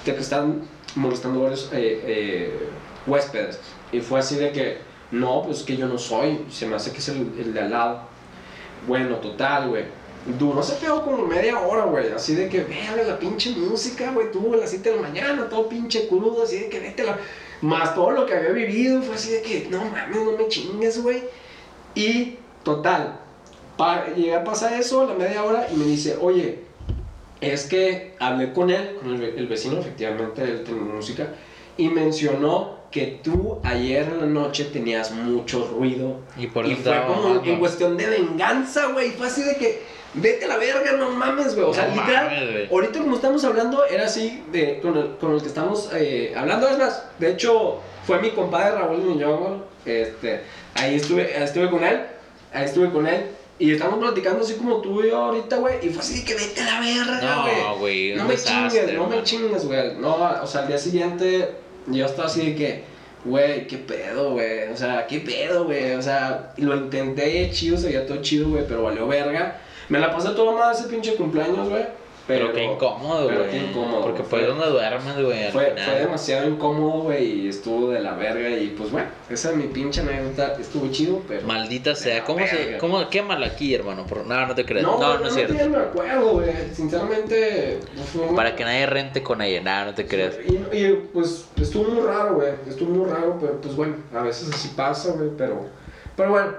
[0.05, 0.61] De que están
[0.95, 2.69] molestando varios eh, eh,
[3.07, 3.59] huéspedes.
[3.91, 4.77] Y fue así de que,
[5.13, 8.01] no, pues que yo no soy, se me hace que es el, de al lado.
[8.87, 9.85] Bueno, total, güey.
[10.39, 12.11] Duró se pegó como media hora, güey.
[12.11, 14.31] Así de que, véale la pinche música, güey.
[14.31, 17.19] Tuvo a las 7 de la mañana, todo pinche crudo, así de que vete la.
[17.61, 21.03] Más todo lo que había vivido, fue así de que, no mames, no me chingues,
[21.03, 21.23] güey.
[21.93, 23.19] Y, total,
[23.77, 26.63] pa llegué a pasar eso, la media hora, y me dice, oye,
[27.39, 31.27] es que hablé con él, con el, el vecino, efectivamente, él tiene música,
[31.77, 36.83] y mencionó que tú ayer en la noche tenías mucho ruido Y por y eso
[36.83, 39.09] fue como en cuestión de venganza, güey.
[39.13, 39.81] Fue así de que,
[40.13, 41.65] vete a la verga, no mames, güey.
[41.65, 45.33] O sea, No literal, mames, ahorita como estamos hablando, era así de, con, el, con
[45.33, 46.69] el que estamos eh, hablando.
[46.69, 49.65] Es más, de hecho, fue mi compadre Raúl Niñogo.
[49.85, 50.41] Este,
[50.75, 51.99] ahí estuve, estuve con él.
[52.53, 53.25] Ahí estuve con él.
[53.57, 55.77] Y estamos platicando así como tú y yo ahorita, güey.
[55.81, 57.63] Y fue así de que vete a la verga, güey.
[57.63, 59.95] No, güey, un No me chingues, no me chingues, güey.
[59.95, 62.83] No, o sea, al día siguiente yo estaba así de que,
[63.25, 64.69] güey, qué pedo, güey.
[64.69, 65.93] O sea, qué pedo, güey.
[65.93, 69.59] O sea, lo intenté chido, se veía todo chido, güey, pero valió verga.
[69.89, 71.85] Me la pasé todo mal ese pinche cumpleaños, güey.
[72.25, 73.51] Pero, Pero, qué incómodo, pero güey.
[73.51, 75.51] qué incómodo, Porque fue- fue donde duermes, güey.
[75.51, 78.49] Fue, demasiado incómodo, güey, y estuvo de la verga.
[78.49, 80.53] Y pues bueno, esa es mi pinche anécdota.
[80.57, 81.45] Estuvo chido, pero.
[81.45, 82.23] Maldita sea.
[82.23, 82.77] ¿Cómo se.?
[82.77, 84.05] ¿Cómo quémala aquí, hermano?
[84.05, 84.25] Por...
[84.25, 84.85] No, no te creas.
[84.85, 85.69] No, No, no, es realmente cierto.
[85.69, 86.49] no me acuerdo, güey.
[86.73, 87.79] Sinceramente.
[87.93, 89.61] pues, fue Para que nadie rente con ella.
[89.61, 90.35] Nada, no te creas.
[90.47, 92.53] Y, y, pues estuvo muy raro, güey.
[92.69, 95.29] Estuvo muy raro, pero pues bueno, a veces así pasa, güey.
[95.37, 95.65] Pero,
[96.15, 96.53] pero bueno,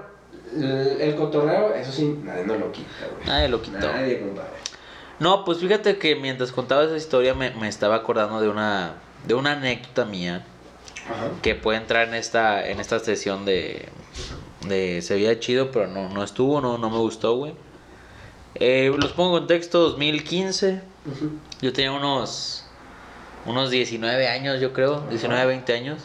[0.55, 3.25] el, el cotorreo, eso sí, nadie nos lo quita, güey.
[3.27, 3.79] Nadie lo quitó.
[3.79, 4.49] Nadie, compadre.
[5.19, 8.95] No, pues fíjate que mientras contaba esa historia me, me estaba acordando de una
[9.25, 10.43] de una anécdota mía
[11.09, 11.31] Ajá.
[11.41, 13.89] que puede entrar en esta, en esta sesión de,
[14.67, 17.53] de se veía chido, pero no, no estuvo, no, no me gustó, güey.
[18.55, 21.31] Eh, los pongo en contexto, 2015, Ujú.
[21.61, 22.65] yo tenía unos,
[23.45, 26.01] unos 19 años, yo creo, 19, 20 años.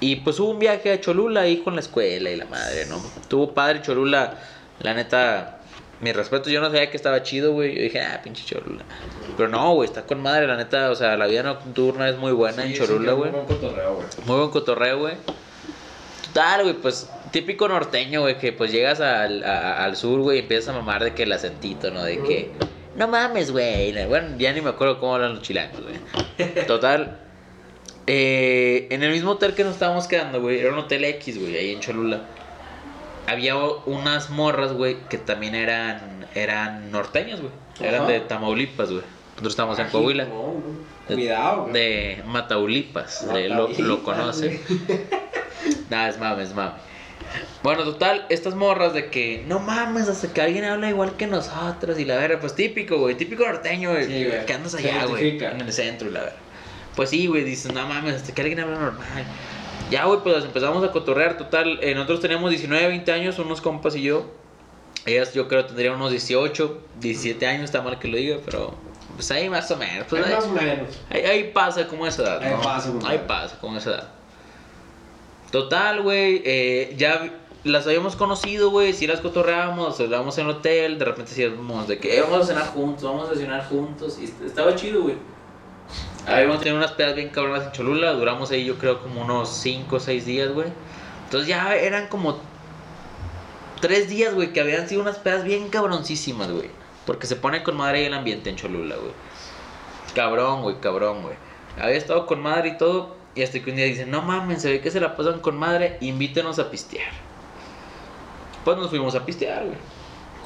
[0.00, 3.00] Y pues hubo un viaje a Cholula ahí con la escuela y la madre, ¿no?
[3.28, 4.38] Tuvo padre Cholula,
[4.80, 5.58] la neta,
[6.00, 7.74] mi respeto, yo no sabía que estaba chido, güey.
[7.74, 8.82] Yo dije, ah, pinche Cholula.
[9.36, 12.32] Pero no, güey, está con madre, la neta, o sea, la vida nocturna es muy
[12.32, 13.30] buena Sí, en Cholula, güey.
[13.30, 14.06] muy buen cotorreo, güey.
[14.26, 15.14] Muy buen cotorreo, güey.
[16.26, 20.40] Total, güey, pues típico norteño, güey, que pues llegas al, a- al sur, güey, y
[20.40, 22.02] empiezas a mamar de que el acentito, ¿no?
[22.02, 22.50] De que,
[22.96, 23.92] no mames, güey.
[24.06, 26.64] Bueno, ya ni me acuerdo cómo hablan los chilangos, güey.
[26.66, 27.18] Total.
[28.06, 31.56] eh, en el mismo hotel que nos estábamos quedando, güey, era un hotel X, güey,
[31.56, 32.20] ahí en Cholula.
[33.26, 37.52] Había unas morras, güey, que también eran, eran norteños, güey.
[37.80, 39.02] Eran de Tamaulipas, güey.
[39.30, 40.24] Nosotros estábamos en Coahuila.
[40.26, 40.54] no.
[41.08, 41.72] Cuidado, güey.
[41.74, 44.60] De Mataulipas, de- lo, lo Mataulipas, conoce.
[45.90, 46.72] Nada, es mame, es mame.
[47.62, 51.98] Bueno, total, estas morras de que no mames, hasta que alguien habla igual que nosotros
[51.98, 55.60] y la verga, pues típico, güey, típico norteño, güey, Sí, que andas allá, güey, en
[55.60, 56.36] el centro y la verga.
[56.94, 59.24] Pues sí, güey, dices, no mames, hasta que alguien habla normal.
[59.90, 63.94] Ya, güey, pues empezamos a cotorrear, total, eh, nosotros teníamos 19, 20 años, unos compas
[63.96, 64.24] y yo.
[65.06, 68.74] Ellas yo creo tendrían unos 18, 17 años, está mal que lo diga, pero
[69.14, 70.06] pues ahí más o menos.
[70.08, 70.88] Pues Ahí ahí, más o menos.
[71.10, 72.42] ahí, ahí pasa como esa edad.
[72.42, 72.62] Ahí ¿no?
[72.62, 73.12] pasa, compadre.
[73.18, 74.08] Ahí pasa como esa edad.
[75.50, 77.30] Total, güey, eh, ya
[77.64, 81.98] las habíamos conocido, güey, si las cotorreábamos, hablábamos en el hotel, de repente decíamos de
[81.98, 85.14] que "Eh, vamos a cenar juntos, vamos a cenar juntos, y est- estaba chido, güey.
[86.26, 89.96] Habíamos tenido unas pedas bien cabronas en Cholula, duramos ahí yo creo como unos 5
[89.96, 90.68] o 6 días, güey.
[91.24, 92.38] Entonces ya eran como
[93.80, 96.70] 3 días, güey, que habían sido unas pedas bien cabroncísimas, güey.
[97.06, 99.12] Porque se pone con madre ahí el ambiente en Cholula, güey.
[100.14, 101.34] Cabrón, güey, cabrón, güey.
[101.78, 103.16] Había estado con madre y todo.
[103.34, 105.58] Y hasta que un día dicen, no mames, se ve que se la pasan con
[105.58, 107.10] madre, invítenos a pistear.
[108.64, 109.76] Pues nos fuimos a pistear, güey.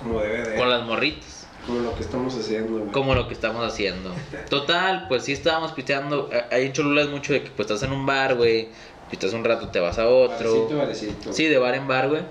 [0.03, 0.57] Como debe de.
[0.57, 1.38] Con las morritas.
[1.69, 2.91] Como lo que estamos haciendo, güey.
[2.93, 4.11] Como lo que estamos haciendo.
[4.49, 6.31] Total, pues sí estábamos pisteando.
[6.51, 8.69] Ahí en Cholula es mucho de que pues estás en un bar, güey.
[9.11, 10.51] Pistas un rato, te vas a otro.
[10.51, 11.33] Barecito, barecito.
[11.33, 12.23] Sí, de bar en bar, güey.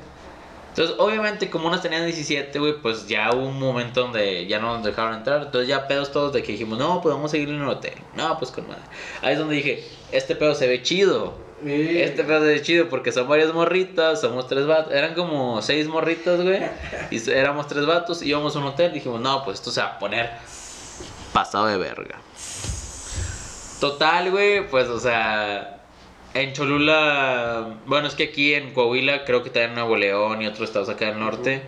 [0.69, 4.75] Entonces, obviamente, como unas tenían 17, güey, pues ya hubo un momento donde ya no
[4.75, 5.43] nos dejaron entrar.
[5.43, 7.93] Entonces, ya pedos todos de que dijimos, no, pues vamos a seguir en el hotel.
[8.15, 8.81] No, pues con madre.
[9.21, 11.46] Ahí es donde dije, este pedo se ve chido.
[11.63, 11.99] Sí.
[12.01, 14.93] Este pedo ve chido porque son varias morritas, somos tres vatos.
[14.93, 16.59] Eran como seis morritas, güey.
[17.11, 18.93] Y éramos tres vatos, íbamos a un hotel.
[18.93, 20.29] Dijimos, no, pues esto se va a poner
[21.33, 22.17] pasado de verga.
[23.79, 25.81] Total, güey, pues, o sea,
[26.33, 30.47] en Cholula, bueno, es que aquí en Coahuila, creo que también en Nuevo León y
[30.47, 31.61] otros estados acá del norte,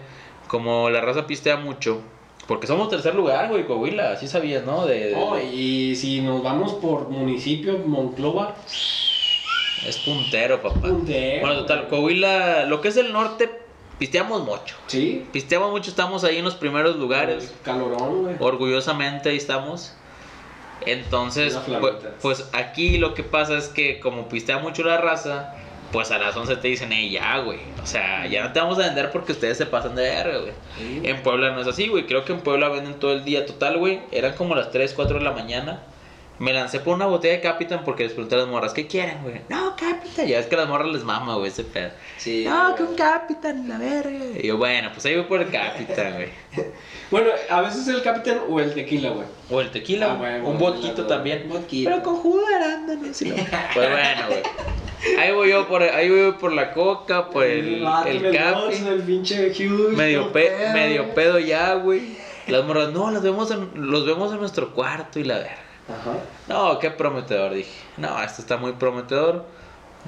[0.47, 2.01] como la raza pistea mucho,
[2.47, 4.87] porque somos tercer lugar, güey, Coahuila, así sabías, ¿no?
[4.87, 8.55] De, de- No, y si nos vamos por municipio, Monclova,
[9.86, 10.80] es puntero, papá.
[10.82, 11.41] puntero.
[11.41, 13.49] Bueno, total, Coahuila, lo que es el norte,
[13.97, 14.75] pisteamos mucho.
[14.88, 15.25] Sí.
[15.32, 17.53] Pisteamos mucho, estamos ahí en los primeros lugares.
[17.63, 18.36] Calorón, güey.
[18.39, 19.93] orgullosamente ahí estamos.
[20.86, 25.53] Entonces, pues, pues aquí lo que pasa es que como pistea mucho la raza,
[25.91, 27.59] pues a las 11 te dicen, hey, ya, güey.
[27.84, 30.53] O sea, ya no te vamos a vender porque ustedes se pasan de verga, güey.
[30.77, 31.01] Sí.
[31.03, 32.05] En Puebla no es así, güey.
[32.05, 33.99] Creo que en Puebla venden todo el día total, güey.
[34.11, 35.82] Eran como las 3, 4 de la mañana.
[36.39, 39.21] Me lancé por una botella de Capitan porque les pregunté a las morras, ¿qué quieren,
[39.23, 39.41] güey?
[39.49, 40.25] No, Capitan.
[40.25, 41.89] Ya es que a las morras les mama, güey, ese pedo.
[42.17, 42.45] Sí.
[42.47, 44.25] No, que un Capitan, la verga.
[44.41, 46.29] Y yo, bueno, pues ahí voy por el Capitan, güey.
[47.11, 49.25] Bueno, a veces el capitán o el tequila, güey.
[49.49, 50.41] O el tequila, Ah, güey.
[50.41, 51.05] bueno, un bueno.
[51.07, 51.49] también.
[51.49, 51.89] Vodquito.
[51.89, 53.35] Pero con jugo de arándano, sí, no.
[53.73, 55.17] Pues bueno, güey.
[55.17, 58.75] Ahí voy yo por, ahí voy yo por la coca, por el, el del capi.
[58.87, 60.73] El pinche Hugh, Medio, pe- pedo.
[60.73, 62.15] medio pedo ya, güey.
[62.47, 65.57] Las morras, no, los vemos, en, los vemos en nuestro cuarto y la verga.
[65.89, 66.29] Ajá.
[66.47, 67.71] No, qué prometedor, dije.
[67.97, 69.45] No, esto está muy prometedor.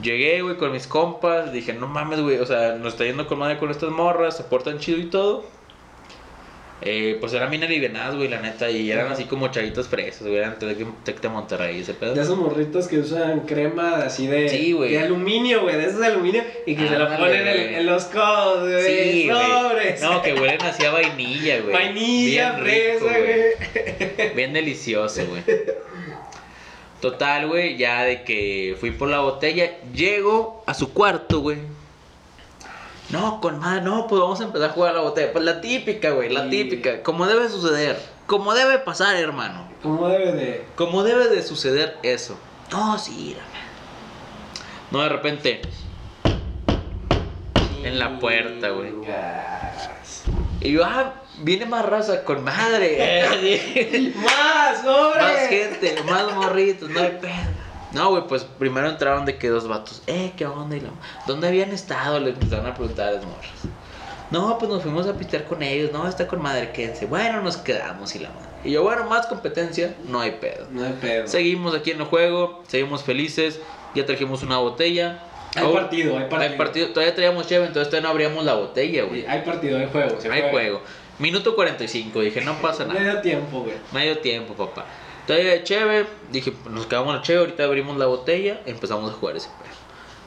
[0.01, 1.51] Llegué, güey, con mis compas.
[1.51, 2.39] Dije, no mames, güey.
[2.39, 4.37] O sea, nos está yendo con madre con estas morras.
[4.37, 5.45] Se portan chido y todo.
[6.83, 8.69] Eh, pues eran bien alivianadas, güey, la neta.
[8.69, 10.37] Y eran así como chavitas fresas, güey.
[10.37, 12.15] Eran Tec de Monterrey, ese pedo.
[12.15, 14.91] De esos morritos que usan crema así de, Sí, güey.
[14.91, 18.67] de aluminio, güey, de esos de aluminio y que se la ponen en, los codos,
[18.67, 18.83] güey.
[18.83, 19.45] Sí, güey.
[19.45, 20.01] sobres.
[20.01, 21.73] No, que huelen así a vainilla, güey.
[21.73, 24.33] Vainilla, Bien rico, fresa, güey.
[24.35, 25.43] Bien delicioso, güey.
[26.99, 31.57] Total, güey, ya de que fui por la botella, llego a su cuarto, güey.
[33.11, 35.31] No, con madre, no, pues vamos a empezar a jugar a la botella.
[35.33, 36.49] Pues la típica, güey, la Sí.
[36.49, 37.03] típica.
[37.03, 37.99] Como debe suceder.
[38.25, 39.67] Como debe pasar, hermano.
[39.83, 40.65] ¿Cómo debe de...?
[40.75, 42.37] Como debe de suceder eso.
[42.71, 43.61] No, sí, dame.
[44.91, 45.61] No, de repente.
[47.83, 48.93] En la puerta, güey.
[50.61, 53.25] Y yo, ah, viene más raza con madre.
[54.15, 55.21] ¡Más, hombre!
[55.21, 57.31] más gente, más morritos, no hay pedo.
[57.93, 60.75] No, güey, pues primero entraron de que dos vatos, eh, ¿qué onda?
[60.77, 60.89] Y la-
[61.27, 62.19] ¿Dónde habían estado?
[62.19, 63.49] Le empezaron a preguntar a las morras.
[64.29, 67.05] No, pues nos fuimos a pistear con ellos, no, está con madre, quédense.
[67.05, 68.47] Bueno, nos quedamos y la madre.
[68.63, 70.67] Y yo, bueno, más competencia, no hay pedo.
[70.71, 71.27] No hay pedo.
[71.27, 73.59] Seguimos aquí en el juego, seguimos felices,
[73.93, 75.19] ya trajimos una botella.
[75.55, 76.51] Hay Oh, partido, hay partido.
[76.51, 79.25] Hay partido, todavía traíamos cheve, entonces todavía no abríamos la botella, güey.
[79.25, 80.15] Hay partido, hay juego.
[80.23, 80.49] Hay juega.
[80.49, 80.81] juego.
[81.19, 82.97] Minuto 45, dije, no pasa nada.
[83.01, 83.75] Medio tiempo, güey.
[83.91, 84.85] Medio tiempo, papá.
[85.31, 89.37] Todavía de cheve, dije, nos quedamos la cheve, ahorita abrimos la botella, empezamos a jugar
[89.37, 89.77] ese perro.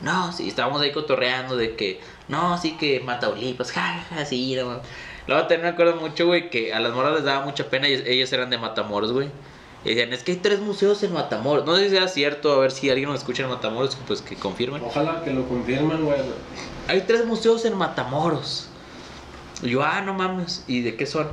[0.00, 4.80] No, sí, estábamos ahí cotorreando de que, no, sí que Mataulipas, jajaja, sí, no.
[5.26, 8.04] Luego también me acuerdo mucho, güey, que a las morras les daba mucha pena, ellas,
[8.06, 9.28] ellas eran de Matamoros, güey.
[9.84, 11.66] Y decían, es que hay tres museos en Matamoros.
[11.66, 14.36] No sé si sea cierto, a ver si alguien nos escucha en Matamoros, pues que
[14.36, 14.82] confirmen.
[14.82, 16.18] Ojalá que lo confirmen, güey.
[16.88, 18.70] Hay tres museos en Matamoros.
[19.62, 20.64] Y yo, ah, no mames.
[20.66, 21.28] ¿Y de qué son?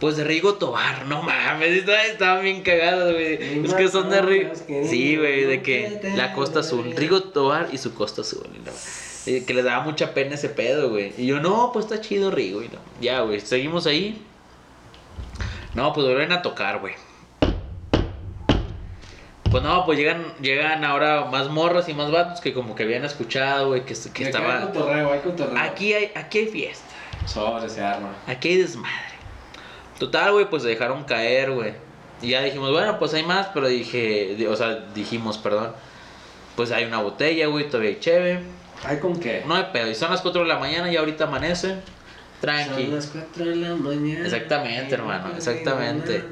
[0.00, 3.58] Pues de Rigo Tobar, no mames, estaban estaban bien cagadas, güey.
[3.58, 4.52] Y Es que son de Rigo.
[4.66, 6.94] Sí, güey, de que la Costa Azul.
[6.96, 8.48] Rigo Tobar y su Costa Azul.
[8.54, 8.72] y no.
[9.26, 11.12] Y que les daba mucha pena ese pedo, güey.
[11.18, 12.62] Y yo, no, pues está chido Rigo.
[12.62, 12.78] Y no.
[13.02, 14.24] Ya, güey, seguimos ahí.
[15.74, 16.94] No, pues vuelven a tocar, güey.
[19.50, 23.04] Pues no, pues llegan, llegan ahora más morras y más vatos que como que habían
[23.04, 25.58] escuchado, güey, que, que Que acá Hay cotorreo, hay cotorreo.
[25.60, 26.86] Aquí hay, aquí hay fiesta.
[27.26, 28.14] Sobre se arma.
[28.26, 29.09] Aquí hay desmadre.
[30.00, 31.74] Total, güey, pues se dejaron caer, güey.
[32.22, 35.72] Y ya dijimos, bueno, pues hay más, pero dije, di- o sea, dijimos, perdón.
[36.56, 38.40] Pues hay una botella, güey, todavía hay cheve.
[38.84, 39.44] ¿Hay con qué?
[39.46, 39.88] No hay pedo.
[39.90, 41.76] Y son las 4 de la mañana y ahorita amanece.
[42.40, 42.84] Tranqui.
[42.86, 44.24] Son las 4 de la mañana.
[44.24, 46.24] Exactamente, hermano, exactamente.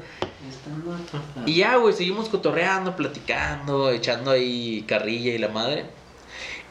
[1.45, 5.85] Y ya, güey, seguimos cotorreando, platicando, echando ahí carrilla y la madre.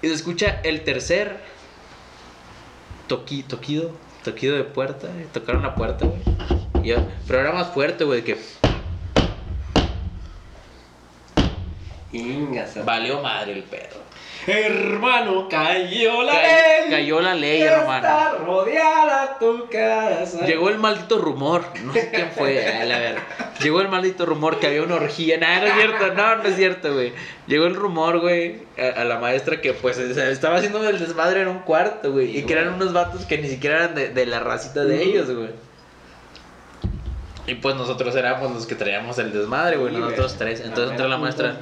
[0.03, 1.39] Y se escucha el tercer
[3.09, 3.93] toqui, toquido,
[4.25, 5.09] toquido de puerta.
[5.09, 6.58] eh, Tocaron la puerta, güey.
[6.83, 6.95] Y
[7.27, 8.37] Pero era más fuerte, güey, que
[12.13, 12.85] Ingas.
[12.85, 14.09] valió madre el pedo.
[14.47, 16.91] Hermano, cayó la ley.
[16.91, 18.39] cayó la ley, Está hermano.
[18.47, 20.47] rodeada tu casa.
[20.47, 23.17] Llegó el maldito rumor, no sé quién fue, a ver.
[23.61, 25.37] Llegó el maldito rumor que había una orgía.
[25.37, 27.13] Nah, no es cierto, no, no es cierto, güey.
[27.47, 31.49] Llegó el rumor, güey, a, a la maestra que pues estaba haciendo el desmadre en
[31.49, 32.39] un cuarto, güey.
[32.39, 35.31] Y que eran unos vatos que ni siquiera eran de, de la racita de ellos,
[35.31, 35.51] güey.
[37.49, 40.39] Y pues nosotros éramos los que traíamos el desmadre, güey, Sí, nosotros güey.
[40.39, 40.61] tres.
[40.61, 41.57] Entonces ver, entró la maestra.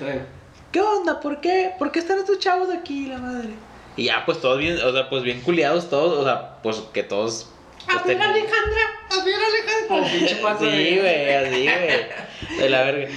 [0.72, 1.20] ¿Qué onda?
[1.20, 1.72] ¿Por qué?
[1.78, 3.50] ¿Por qué están estos chavos aquí, la madre?
[3.96, 7.02] Y ya, pues todos bien, o sea, pues bien culiados todos, o sea, pues que
[7.02, 7.48] todos.
[7.86, 10.56] pues, A ver, Alejandra, a ver, Alejandra.
[10.58, 12.58] Sí, güey, así, güey.
[12.58, 13.08] De la verga.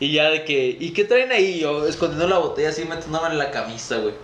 [0.00, 1.60] Y ya de que, ¿y qué traen ahí?
[1.60, 4.14] Yo escondiendo la botella así metiéndome en la camisa, güey.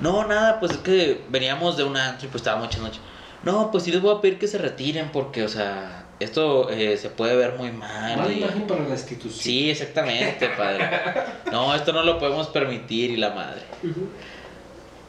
[0.00, 3.00] No, nada, pues es que veníamos de un antro y pues estaba mucha noche.
[3.42, 6.96] No, pues sí les voy a pedir que se retiren porque, o sea, esto eh,
[6.96, 8.16] se puede ver muy mal.
[8.16, 9.40] Mala y- imagen para la institución.
[9.40, 10.88] Sí, exactamente, padre.
[11.52, 13.62] No, esto no lo podemos permitir y la madre.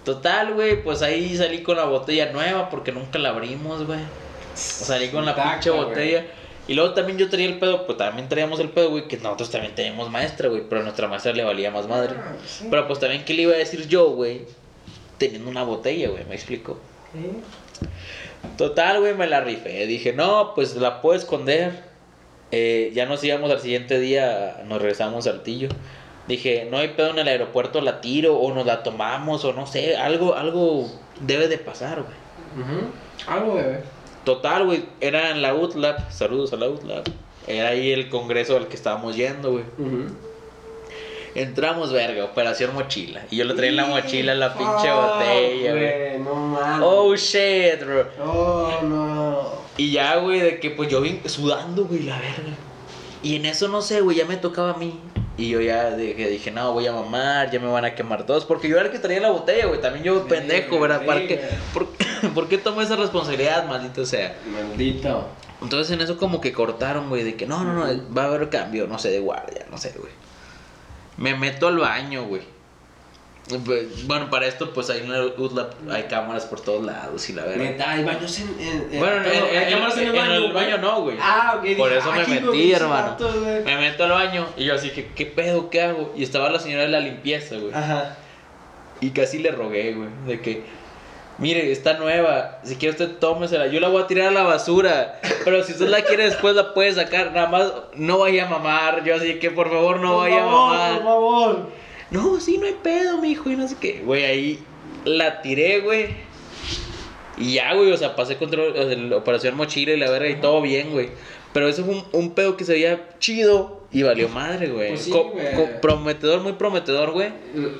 [0.03, 3.99] Total, güey, pues ahí salí con la botella nueva porque nunca la abrimos, güey.
[4.53, 6.26] Salí con la pinche botella.
[6.68, 9.51] Y luego también yo traía el pedo, pues también traíamos el pedo, güey, que nosotros
[9.51, 12.16] también teníamos maestra, güey, pero a nuestra maestra le valía más madre.
[12.18, 12.68] Ah, sí.
[12.70, 14.41] Pero pues también, ¿qué le iba a decir yo, güey?
[15.20, 16.80] Teniendo una botella, güey, me explico.
[17.13, 17.88] Sí.
[18.58, 19.86] Total, güey, me la rifé.
[19.88, 21.84] Dije, no, pues la puedo esconder.
[22.52, 25.70] Eh, ya nos íbamos al siguiente día, nos regresamos al Saltillo.
[26.28, 29.68] Dije, no hay pedo en el aeropuerto, la tiro o nos la tomamos o no
[29.68, 30.89] sé, algo, algo
[31.20, 32.66] debe de pasar, güey.
[33.28, 33.82] Algo debe.
[34.24, 37.04] Total, güey, era en la UTLAB, saludos a la UTLAB.
[37.48, 39.66] Era ahí el congreso al que estábamos yendo, güey.
[41.36, 43.22] Entramos, verga, operación mochila.
[43.30, 46.20] Y yo le traía en la mochila la pinche Oh, botella, güey.
[46.20, 46.80] No mames.
[46.82, 48.08] Oh shit, bro.
[48.26, 49.66] Oh, no.
[49.78, 52.56] Y ya, güey, de que pues yo vine sudando, güey, la verga.
[53.22, 54.98] Y en eso no sé, güey, ya me tocaba a mí.
[55.38, 58.46] Y yo ya dije, dije, no, voy a mamar, ya me van a quemar todos.
[58.46, 59.82] Porque yo era el que traía la botella, güey.
[59.82, 61.02] También yo, Sí, pendejo, ¿verdad?
[61.02, 61.42] sí, ¿Para qué?
[61.74, 61.88] ¿Por,
[62.34, 64.38] ¿Por qué tomo esa responsabilidad, maldito sea?
[64.50, 65.28] Maldito.
[65.62, 68.50] Entonces en eso como que cortaron, güey, de que no, no, no, va a haber
[68.50, 70.12] cambio, no sé, de guardia, no sé, güey.
[71.18, 72.41] Me meto al baño, güey.
[74.05, 75.11] Bueno, para esto, pues en
[75.91, 77.89] hay cámaras por todos lados y la verdad.
[77.89, 78.47] Hay baños en.
[78.59, 80.34] en- en- Bueno, en, en- hay cámaras en, el baño.
[80.34, 81.18] el baño no, güey.
[81.22, 81.78] Ah, ok.
[81.78, 83.16] Por eso me metí, hermano.
[83.63, 85.70] Me meto al baño y yo así que, ¿qué pedo?
[85.70, 86.11] ¿Qué hago?
[86.18, 87.72] Y estaba la señora de la limpieza, güey.
[87.72, 88.18] Ajá.
[88.99, 90.63] Y casi le rogué, güey, de que,
[91.38, 95.20] mire, está nueva, si quiere usted tómesela, yo la voy a tirar a la basura,
[95.44, 99.04] pero si usted la quiere después la puede sacar, nada más no vaya a mamar,
[99.04, 100.94] yo así que por favor no Por vaya favor, a mamar.
[100.96, 101.70] Por favor.
[102.12, 104.02] No, sí, no hay pedo, mijo, y no sé qué.
[104.06, 104.60] Güey, ahí
[105.04, 106.10] la tiré, güey.
[107.38, 110.30] Y ya, güey, o sea, pasé control, o sea, la operación mochila y la verga
[110.30, 111.10] y todo bien, güey.
[111.56, 114.89] Pero eso fue un, un pedo que se veía chido y valió madre, güey.
[114.89, 115.14] Pues sí,
[115.82, 117.30] prometedor, muy prometedor, güey.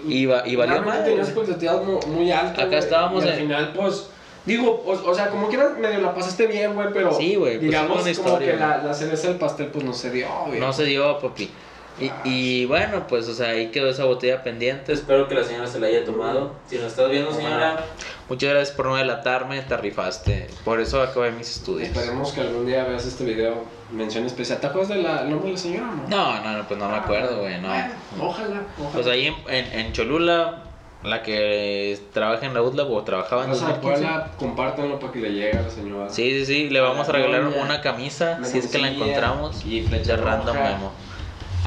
[0.07, 1.09] Y, va- y valió madre.
[1.09, 2.53] tenías expectativas muy, muy altas.
[2.53, 4.07] Acá güey, estábamos y al en- final, pues.
[4.45, 7.11] Digo, o, o sea, como quieras, medio la pasaste bien, güey, pero.
[7.17, 10.09] Sí, güey, pues, Digamos, como historia, que la, la cereza del pastel, pues no se
[10.09, 10.57] dio, güey.
[10.59, 11.49] No se dio, papi.
[12.00, 14.91] Y, y bueno, pues, o sea, ahí quedó esa botella pendiente.
[14.91, 16.52] Espero que la señora se la haya tomado.
[16.68, 17.86] Si nos estás viendo, señora,
[18.28, 20.48] muchas gracias por no delatarme, te rifaste.
[20.66, 21.88] Por eso acabé mis estudios.
[21.89, 23.64] Esperemos que algún día veas este video.
[23.91, 24.60] Mención especial.
[24.60, 26.08] ¿Te acuerdas del nombre de la señora, no?
[26.10, 27.70] No, no, no, pues no me acuerdo, güey, no.
[27.70, 28.89] Bueno, ojalá, ojalá.
[28.93, 30.64] Pues ahí en, en, en Cholula,
[31.04, 34.02] la que trabaja en la UTLAB o trabajaba en Vas a 2015.
[34.02, 36.10] Puebla, compártanlo para que le llegue a la señora.
[36.10, 38.89] Sí, sí, sí, le vamos a la regalar una camisa, una si es que la
[38.89, 39.64] encontramos.
[39.66, 40.56] y flecha de Random.
[40.58, 40.91] Memo.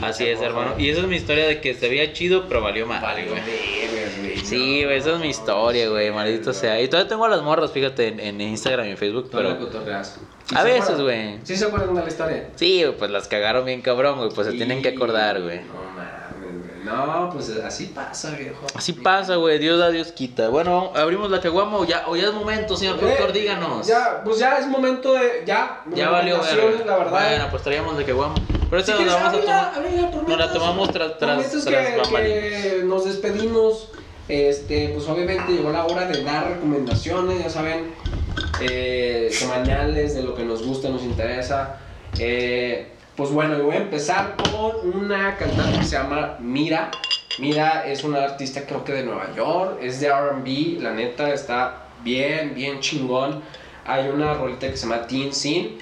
[0.03, 0.75] Así es, hermano.
[0.79, 3.01] Y esa es mi historia de que se veía chido, pero valió mal.
[3.03, 3.41] Vale, güey.
[3.41, 4.37] güey, güey.
[4.39, 6.81] Sí, güey, esa es mi historia, güey, maldito sea.
[6.81, 9.57] Y todavía tengo a las morras, fíjate, en, en Instagram y en Facebook, Pero...
[10.55, 11.39] A veces, güey.
[11.45, 12.49] ¿Sí se acuerdan de la historia?
[12.57, 15.61] Sí, güey, pues las cagaron bien cabrón, güey, pues se tienen que acordar, güey.
[15.61, 16.85] No mames, güey.
[16.85, 18.65] No, pues así pasa, viejo.
[18.75, 20.49] Así pasa, güey, Dios da, Dios quita.
[20.49, 23.87] Bueno, abrimos la caguama o ya, o ya es momento, señor Eh, productor, díganos.
[23.87, 25.43] Ya, pues ya es momento de.
[25.45, 26.85] Ya, Ya valió verga.
[26.87, 27.11] la verdad.
[27.29, 28.35] Bueno, pues traíamos de caguama.
[28.71, 29.87] Pero Si esta nos quieres, la vamos a ábrela, tomar.
[29.87, 33.89] ábrela por Nos la tomamos tras- tras- tras que, que nos despedimos.
[34.29, 37.95] Este, pues obviamente llegó la hora de dar recomendaciones, ya saben,
[38.61, 41.79] eh, semanales de lo que nos gusta, nos interesa.
[42.19, 46.91] Eh, pues bueno, yo voy a empezar con una cantante que se llama Mira.
[47.39, 51.85] Mira es una artista creo que de Nueva York, es de RB, la neta está
[52.03, 53.43] bien, bien chingón.
[53.87, 55.79] Hay una rolita que se llama Teen Scene,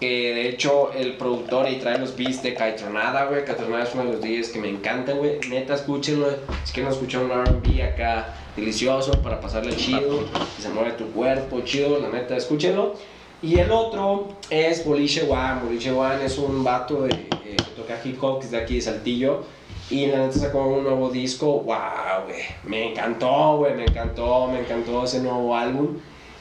[0.00, 3.44] que de hecho el productor y trae los beats de Caitronada, güey.
[3.44, 5.38] Caitronada es uno de los DJs que me encantan, güey.
[5.48, 6.28] Neta, escúchenlo.
[6.64, 10.24] Si quieren escuchar un RB acá delicioso para pasarle chido,
[10.56, 12.94] que se mueve tu cuerpo, chido, la neta, escúchenlo.
[13.42, 15.60] Y el otro es Boliche One.
[15.64, 18.76] Boliche One es un vato de, eh, que toca hip hop, que es de aquí
[18.76, 19.44] de Saltillo.
[19.90, 21.60] Y la neta sacó un nuevo disco.
[21.60, 22.42] ¡Wow, güey!
[22.64, 23.74] Me encantó, güey.
[23.74, 25.98] Me encantó, me encantó ese nuevo álbum.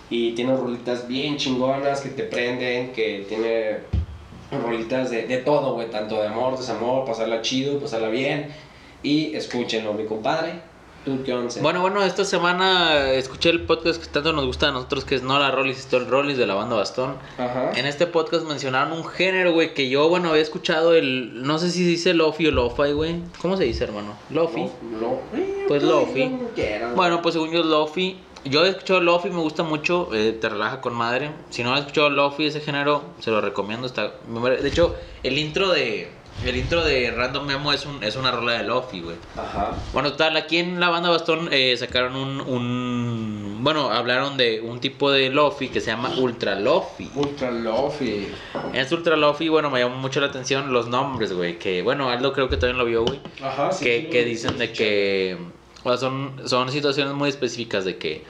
[0.10, 3.78] Y tiene rolitas bien chingonas que te prenden, que tiene
[4.64, 5.90] rolitas de, de todo, güey.
[5.90, 8.52] Tanto de amor, desamor, pasarla chido, pasarla bien.
[9.04, 10.70] Y escúchenlo, mi compadre.
[11.06, 11.62] ¿Tú qué once?
[11.62, 15.24] Bueno, bueno, esta semana escuché el podcast que tanto nos gusta a nosotros, que es
[15.24, 17.16] No la Rollis, Story Rollis de la banda Bastón.
[17.38, 17.72] Ajá.
[17.76, 21.42] En este podcast mencionaron un género, güey, que yo, bueno, había escuchado el.
[21.44, 23.16] No sé si se dice Lofi o Lo-Fi, güey.
[23.42, 24.14] ¿Cómo se dice, hermano?
[24.30, 24.70] Lofi.
[25.00, 26.32] Lo, eh, Pues Lofi.
[26.96, 28.18] Bueno, pues según yo es Lofi.
[28.46, 31.32] Yo he escuchado Lofi, me gusta mucho, eh, te relaja con madre.
[31.50, 33.86] Si no has escuchado Lofi, ese género, se lo recomiendo.
[33.86, 38.32] Está, de hecho, el intro de el intro de Random Memo es, un, es una
[38.32, 39.18] rola de Lofi, güey.
[39.36, 39.72] Ajá.
[39.92, 43.58] Bueno, tal, aquí en la banda Bastón eh, sacaron un, un...
[43.62, 47.12] Bueno, hablaron de un tipo de Lofi que se llama Ultra Lofi.
[47.14, 48.30] Ultra Lofi.
[48.74, 51.60] Este Ultra Lofi, bueno, me llamó mucho la atención los nombres, güey.
[51.60, 53.84] Que, bueno, Aldo creo que también lo vio, güey Ajá, sí.
[53.84, 55.38] que, sí, que sí, dicen sí, de que
[55.84, 58.24] o sea, son, son situaciones muy específicas de que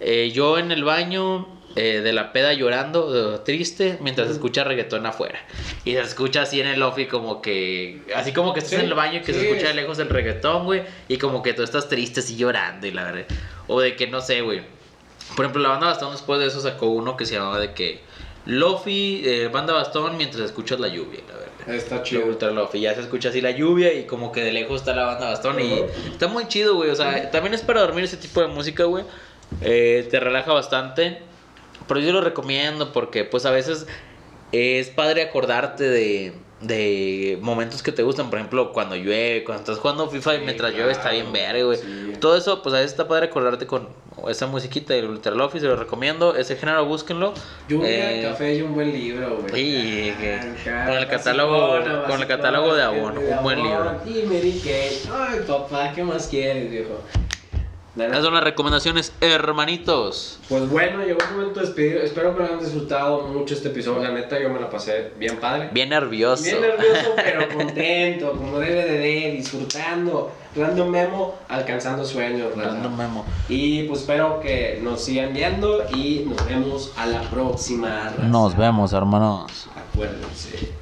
[0.00, 1.46] eh, yo en el baño
[1.76, 5.38] eh, de la peda llorando, eh, triste, mientras se escucha reggaetón afuera.
[5.84, 8.86] Y se escucha así en el lofi como que, así como que estás Sí, en
[8.86, 11.62] el baño y que se escucha de lejos el reggaetón, güey, y como que tú
[11.62, 13.26] estás triste así llorando y la verdad.
[13.68, 14.62] O de que no sé, güey.
[15.36, 18.00] Por ejemplo, la banda Bastón después de eso sacó uno que se llamaba de que
[18.46, 21.39] Lofi, eh, banda Bastón mientras escuchas la lluvia, la.
[21.66, 22.22] Está Chido.
[22.22, 22.26] chido.
[22.32, 25.04] Ultra Lofi, ya se escucha así la lluvia y como que de lejos está la
[25.06, 26.90] banda bastón y está muy chido, güey.
[26.90, 29.04] O sea, también es para dormir ese tipo de música, güey.
[29.62, 31.18] Eh, te relaja bastante.
[31.88, 33.86] Pero yo lo recomiendo porque pues a veces
[34.52, 38.28] es padre acordarte de, de momentos que te gustan.
[38.30, 41.46] Por ejemplo, cuando llueve, cuando estás jugando FIFA y Sí, mientras llueve está bien claro,
[41.46, 41.78] verga, güey.
[41.78, 42.12] sí.
[42.20, 43.88] Todo eso, pues a veces está padre acordarte con
[44.28, 46.36] esa musiquita del Ultra Lofi, se lo recomiendo.
[46.36, 47.32] Ese género, búsquenlo.
[47.68, 49.54] Lluvia, Eh, café y un buen libro, güey.
[49.54, 50.40] Sí, Acá,
[50.84, 53.96] con el basicona, catálogo- con el basicona, catálogo de Avon, de un buen Avon.
[54.06, 55.02] Y Mary Kay.
[55.10, 57.00] Ay, papá, ¿qué más quieres, viejo?
[57.96, 60.38] Esas son las recomendaciones, hermanitos.
[60.48, 61.96] Pues bueno, llegó el momento de despedir.
[61.96, 64.02] Espero que lo hayan disfrutado mucho este episodio.
[64.02, 65.70] La neta, yo me la pasé bien padre.
[65.72, 66.44] Bien nervioso.
[66.44, 70.30] Bien nervioso, pero contento, como debe de, disfrutando.
[70.54, 72.70] Random Memo, alcanzando sueños, raza.
[72.70, 73.24] Random memo.
[73.48, 78.10] Y pues espero que nos sigan viendo y nos vemos a la próxima.
[78.10, 78.22] raza.
[78.22, 79.68] Nos vemos, hermanos.
[79.76, 80.79] Acuérdense.